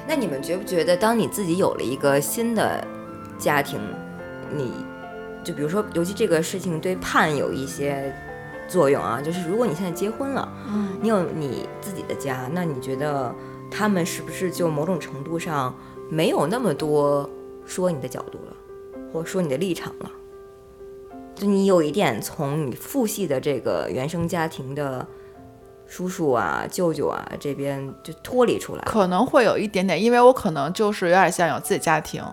[0.08, 2.84] 那你们觉不觉得，当你自己有了一个新的
[3.38, 3.80] 家庭，
[4.52, 4.74] 你
[5.44, 8.12] 就比如说，尤其这个事情对盼有一些
[8.68, 13.34] 作用啊，就是如果你现在结婚了，嗯，你有你自己的家，那你觉得
[13.70, 15.76] 他们是不是就某种程度上
[16.10, 17.30] 没有那么多
[17.66, 18.56] 说你的角度了，
[19.12, 20.12] 或者说你的立场了？
[21.36, 25.06] 就你有一点从你父系的这个原生家庭的
[25.88, 28.84] 叔叔啊、舅舅啊这边就脱离出来。
[28.86, 32.24] 可能会有一点点，因为我可能就是有点像有自己家庭，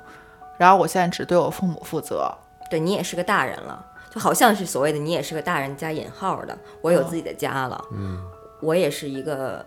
[0.58, 2.30] 然后我现在只对我父母负责。
[2.70, 8.18] 对你也是个大人了，就好像是所谓的你也是个大人加引号的，我有嗯自己的家了，嗯，
[8.60, 9.64] 我也是一个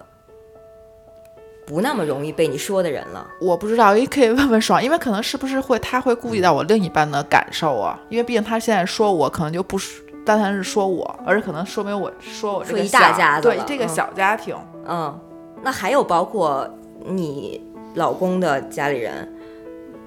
[1.66, 3.26] 不那么容易被你说的人了。
[3.40, 7.98] 我不知道，也可以问问爽，因为可能是不是会他会顾及到我另一半的感受啊？
[8.10, 14.54] 因为毕竟他现在说我，可能就不是单单是说我，而是可能说明我说我这说一个大家子了对这个嗯小家庭。
[14.86, 15.18] 嗯，
[15.62, 16.70] 那还有包括
[17.06, 17.66] 你
[17.96, 19.34] 老公的家里人，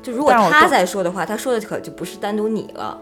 [0.03, 3.01] 就如果他在说的话，他说的可就不是单独你了。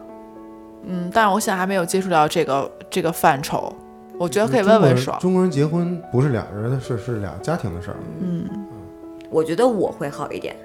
[0.87, 3.75] 嗯，但是我现在还没有接触到这个这个范畴，
[4.19, 5.19] 我觉得可以问问爽。
[5.21, 7.97] 中国人结婚不是俩人的事，是俩家庭的事儿。
[8.21, 8.45] 嗯，
[9.31, 10.57] 我觉得我会好一点。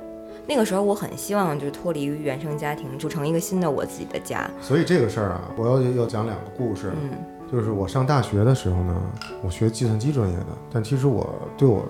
[0.47, 4.49] 那个时候我很希望就是脱离于原生家庭，组成一个新的我自己的家。
[4.61, 6.91] 所以这个事儿啊，我要要讲两个故事。
[7.01, 7.09] 嗯
[7.51, 8.95] 就是我上大学的时候呢，
[9.41, 11.83] 我学计算机专业的，但其实我对我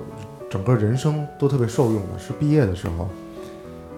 [0.49, 3.09] 整个人生都特别受用的是毕业的时候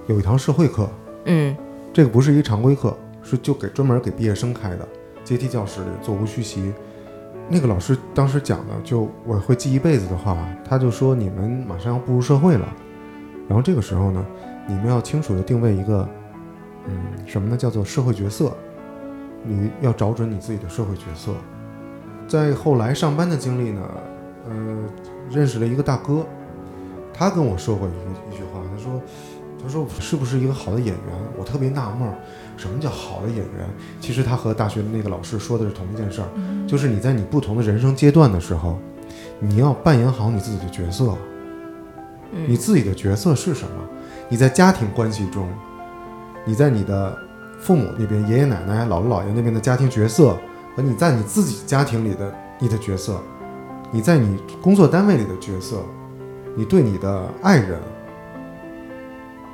[0.07, 0.89] 有一堂社会课，
[1.25, 1.55] 嗯
[1.93, 4.87] 这个不是一常规课，是就给专门给毕业生开的，
[5.23, 6.73] 阶梯教室里座无虚席。
[7.49, 12.67] 那个老师当时讲的，就我会记一辈子的话，他就说你们马上要步入社会了，
[13.47, 14.25] 然后这个时候呢，
[14.67, 16.07] 你们要清楚的定位一个，
[16.87, 16.95] 嗯，
[17.25, 17.57] 什么呢？
[17.57, 18.55] 叫做社会角色，
[19.43, 21.33] 你要找准你自己的社会角色。
[22.27, 23.81] 在后来上班的经历呢，
[24.49, 24.77] 呃，
[25.29, 26.25] 认识了一个大哥，
[27.13, 27.91] 他跟我说过一
[28.33, 29.01] 一句话，他说。
[29.63, 31.05] 他说我是不是一个好的演员？
[31.37, 32.15] 我特别纳闷儿，
[32.61, 33.67] 什么叫好的演员？
[33.99, 36.27] 其实他和大学的那个老师说的是同一件事儿，
[36.67, 38.77] 就是你在你不同的人生阶段的时候，
[39.39, 41.17] 你要扮演好你自己的角色。
[42.47, 43.73] 你嗯自己的角色是什么？
[44.29, 45.49] 你在家庭关系中，
[46.45, 47.17] 你在你的
[47.59, 50.37] 父母那边、爷爷奶奶、姥姥姥爷那边的家庭角色，
[50.75, 53.19] 和你在你自己家庭里的你的角色，
[53.91, 55.83] 你在你工作单位里的角色，
[56.55, 57.77] 你对你的爱人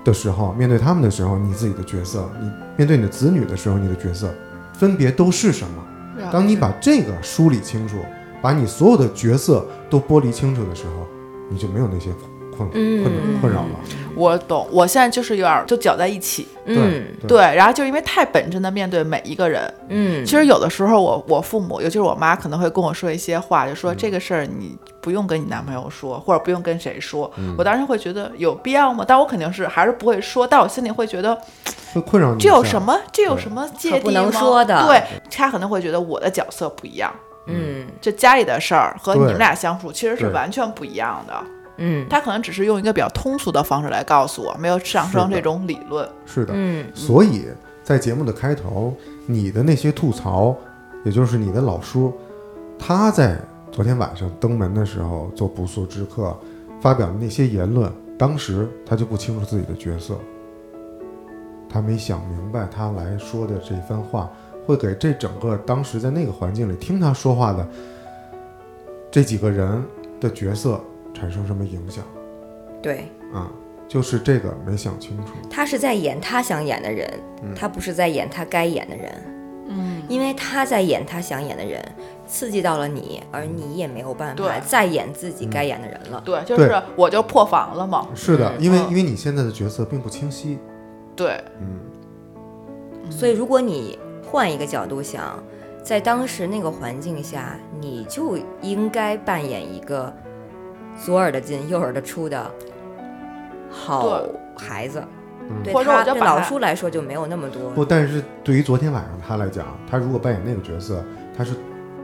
[0.07, 4.33] 的时候，面对他们的时候，你自己的角色；你面对你的子女的时候，你的角色
[4.73, 5.83] 分别都是什么？
[6.31, 7.97] 当你把这个梳理清楚，
[8.41, 11.05] 把你所有的角色都剥离清楚的时候，
[11.49, 12.09] 你就没有那些
[12.57, 13.69] 困嗯困困扰了。
[14.15, 16.47] 我懂，我现在就是有点就搅在一起。
[16.65, 27.31] 嗯对，然后就因为太本真的面对每一个人，嗯，其实有的时候我我父母，尤其是我妈，可能会跟我说一些话，就说这个事儿你不用跟你男朋友说，或者不用跟谁说。
[27.57, 29.05] 我当时会觉得有必要吗？
[29.07, 31.37] 但我肯定是还是不会说，但我心里会觉得
[31.93, 32.39] 会困扰你。
[32.39, 32.81] 这有什？
[32.81, 37.13] 么这有什么芥蒂可不能吗说的对他可能会觉得我的角色不一样，
[37.45, 41.33] 嗯这家里的事儿和你们俩相处其实是完全不一样的。
[41.77, 46.07] 嗯他可能只是用一个比较通俗的方式来告诉我，没有上升这种理论。
[46.25, 46.53] 是的。
[46.55, 47.45] 嗯所以
[47.83, 48.93] 在节目的开头，
[49.25, 50.55] 你的那些吐槽，
[51.05, 52.13] 也就是你的老叔，
[52.77, 53.39] 他在
[53.71, 56.35] 昨天晚上登门的时候做不速之客，
[56.81, 60.15] 发表的那些言论，当时他就不清楚自己的角色，
[61.69, 64.29] 他没想明白他来说的这番话
[64.65, 67.65] 会给这整个当时在那个环境里听他说话的
[69.09, 69.81] 这几个人
[70.19, 70.81] 的角色
[71.17, 72.03] 产生什么影响
[72.81, 73.49] 对，啊？
[73.87, 75.31] 就是这个没想清楚。
[75.49, 77.09] 他是在演他想演的人，
[77.55, 79.23] 他不是在演他该演的人。
[79.69, 81.83] 嗯，因为他在演他想演的人，
[82.25, 86.21] 刺激到了你，而你也没有办法再演自己该演的人了。
[86.23, 88.07] 对，就是我就破防了嘛。
[88.13, 90.59] 是的，因为因为你现在的角色并不清晰，
[91.15, 91.79] 对，嗯，
[93.09, 93.97] 所以，如果你
[94.29, 95.41] 换一个角度想，
[95.83, 100.13] 在当时那个环境下，你就应该扮演一个
[100.97, 102.51] 左耳的进右耳的出的
[103.69, 104.21] 好
[104.55, 104.99] 孩子。
[105.49, 105.63] 嗯。
[105.63, 107.69] 对或者我他对老叔来说就没有那么多。
[107.71, 111.01] 不，但是对于昨天晚上他来讲，他如果扮演那个角色，
[111.37, 111.53] 他是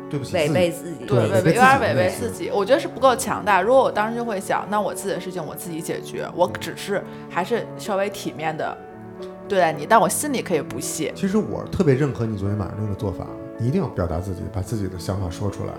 [0.09, 1.05] 对不起违自己，背自己。
[1.05, 3.61] 对，违背有点违背自己，我觉得是不够强大。
[3.61, 8.77] 如果我当时就会想，那我自己的事情我自己解决，我只是还是稍微体面的
[9.49, 11.11] 对待你，但我心里可以不屑。
[11.13, 13.27] 其实我特别认可你昨天晚上那个做法，
[13.57, 15.73] 你一定要表达自己，把自己的想法说出来，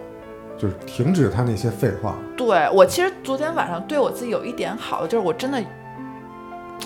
[0.64, 2.14] 就是停止他那些废话。
[2.36, 5.62] 对我其实昨天晚上对我自己有一点好的，就是我真的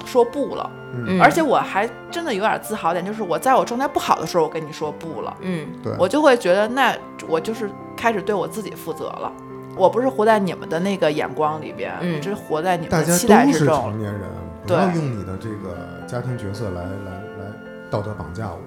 [0.04, 6.92] 说不了，嗯而且我还真的有点自豪点，就是我在我状态不好的时候，我跟你说不了，嗯对，我就会觉得那
[7.28, 9.32] 我就是开始对我自己负责了。
[9.76, 13.98] 我不是活在你们的那个眼光里边，嗯我只是活在你们的期待都是之中成。
[13.98, 14.22] 年人，
[14.66, 17.52] 不要用你的这个家庭角色来来来
[17.88, 18.58] 道德绑架我。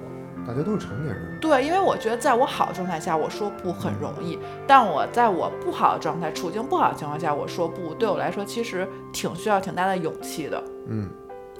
[0.51, 4.37] 大家都是成年人，对，因为我觉得在我好的状态下，我说不很容易，
[4.67, 10.61] 但我在我不好的状态、处境不好的情况下，我说不，对我来说其实挺需要挺大的勇气的。
[10.87, 11.09] 嗯，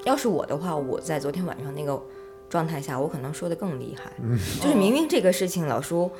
[0.04, 1.98] 要是我的话，我在昨天晚上那个
[2.50, 4.12] 状态下，我可能说的更厉害。
[4.22, 6.10] 嗯就是明明这个事情，老叔，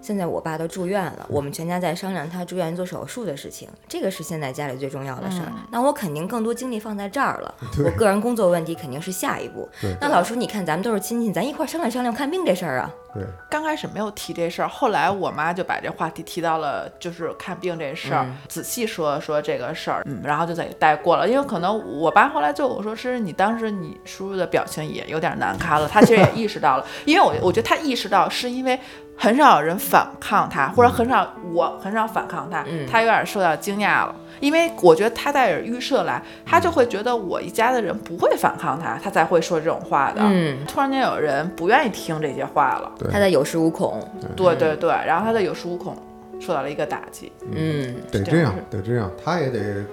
[0.00, 5.46] 现在我爸都住院了，我们全家在商量他住院做手术的事情，这个是现在家里最重要的事儿。
[5.48, 9.68] 嗯那我肯定更多精力放在这儿了，我个人工作问题肯定是下一步。
[10.00, 12.94] 那老叔，你看咱们都是亲戚，咱一块儿商量商量看病这事儿啊。
[13.14, 21.28] 对，刚开始没有提这事儿，后来我妈就把这话题提到了，就是看病这事儿，嗯仔细说说这个事儿，嗯，然后就再给带过了。
[21.28, 28.78] 因为可能我爸后来就我说，是你当时你叔叔的表情也有点难堪了，他其实也意识到了，因为我我觉得他意识到是因为
[29.16, 34.14] 很少有人反抗他，或者很少我很少反抗他，嗯他有点受到惊讶了。
[34.40, 40.20] 因为我觉得他带着预设来，他就会觉得我一家的人不会反抗他，他才会说这种话的。
[40.22, 44.00] 嗯，突然间有人不愿意听这些话了，他在有恃无恐。
[44.36, 45.96] 对对对，然后他在有恃无恐
[46.40, 49.84] 受到了一个打击，嗯，得这样，得这样，他也得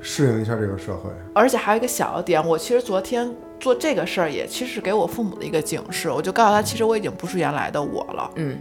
[0.00, 1.10] 适应一下这个社会。
[1.32, 8.30] 而且还有一个小的点，我其实昨天做这个事儿也其实是给我父母的一个警示，我就告诉他，其实我已经不是原来的我了。
[8.34, 8.58] 嗯，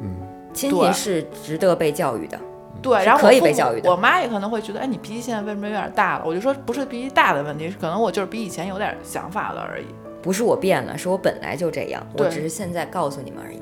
[0.00, 0.16] 嗯，
[0.52, 2.38] 亲戚是值得被教育的。
[2.82, 6.24] 对，然后我父母被教育的我妈也可能会觉得，哎，你脾气现在为什么有点大了？
[6.26, 9.86] 我就说不是脾气大的问题，是可能我就是比以前有点想法了而已。
[10.22, 13.60] 不是我变了，是我本来就这样，我只是现在告诉你们而已。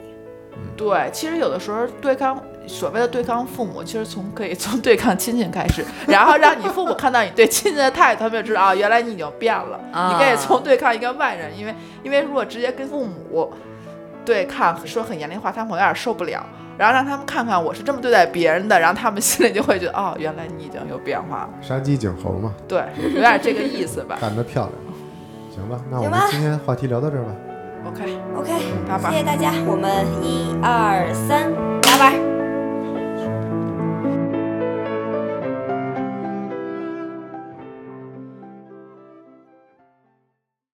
[0.77, 9.81] 对，其实有的时候对抗所谓的对抗父母，其实从可以从对抗亲戚开始，然后让你父母看到你对亲戚的态度，他们就知道啊，原来你已经变了。
[9.93, 13.53] 啊你可以从对抗一个外人，因为因为如果直接跟父母
[14.25, 16.45] 对抗，说很严厉的话，他们有点受不了。
[16.79, 21.51] 然后让他们看看我是这么对待别人的，然后他们 心里就会觉得，哦，原来你已经有变化了。
[21.61, 22.83] 杀鸡儆猴嘛，对，
[23.15, 24.17] 有点这个意思吧。
[24.21, 24.73] 干得漂亮。
[25.55, 27.31] 行吧，那我们今天话题聊到这儿吧。
[27.85, 28.51] OK，OK，
[28.89, 31.53] 拜拜谢谢大家，我们一二三，
[31.83, 32.52] 打板儿。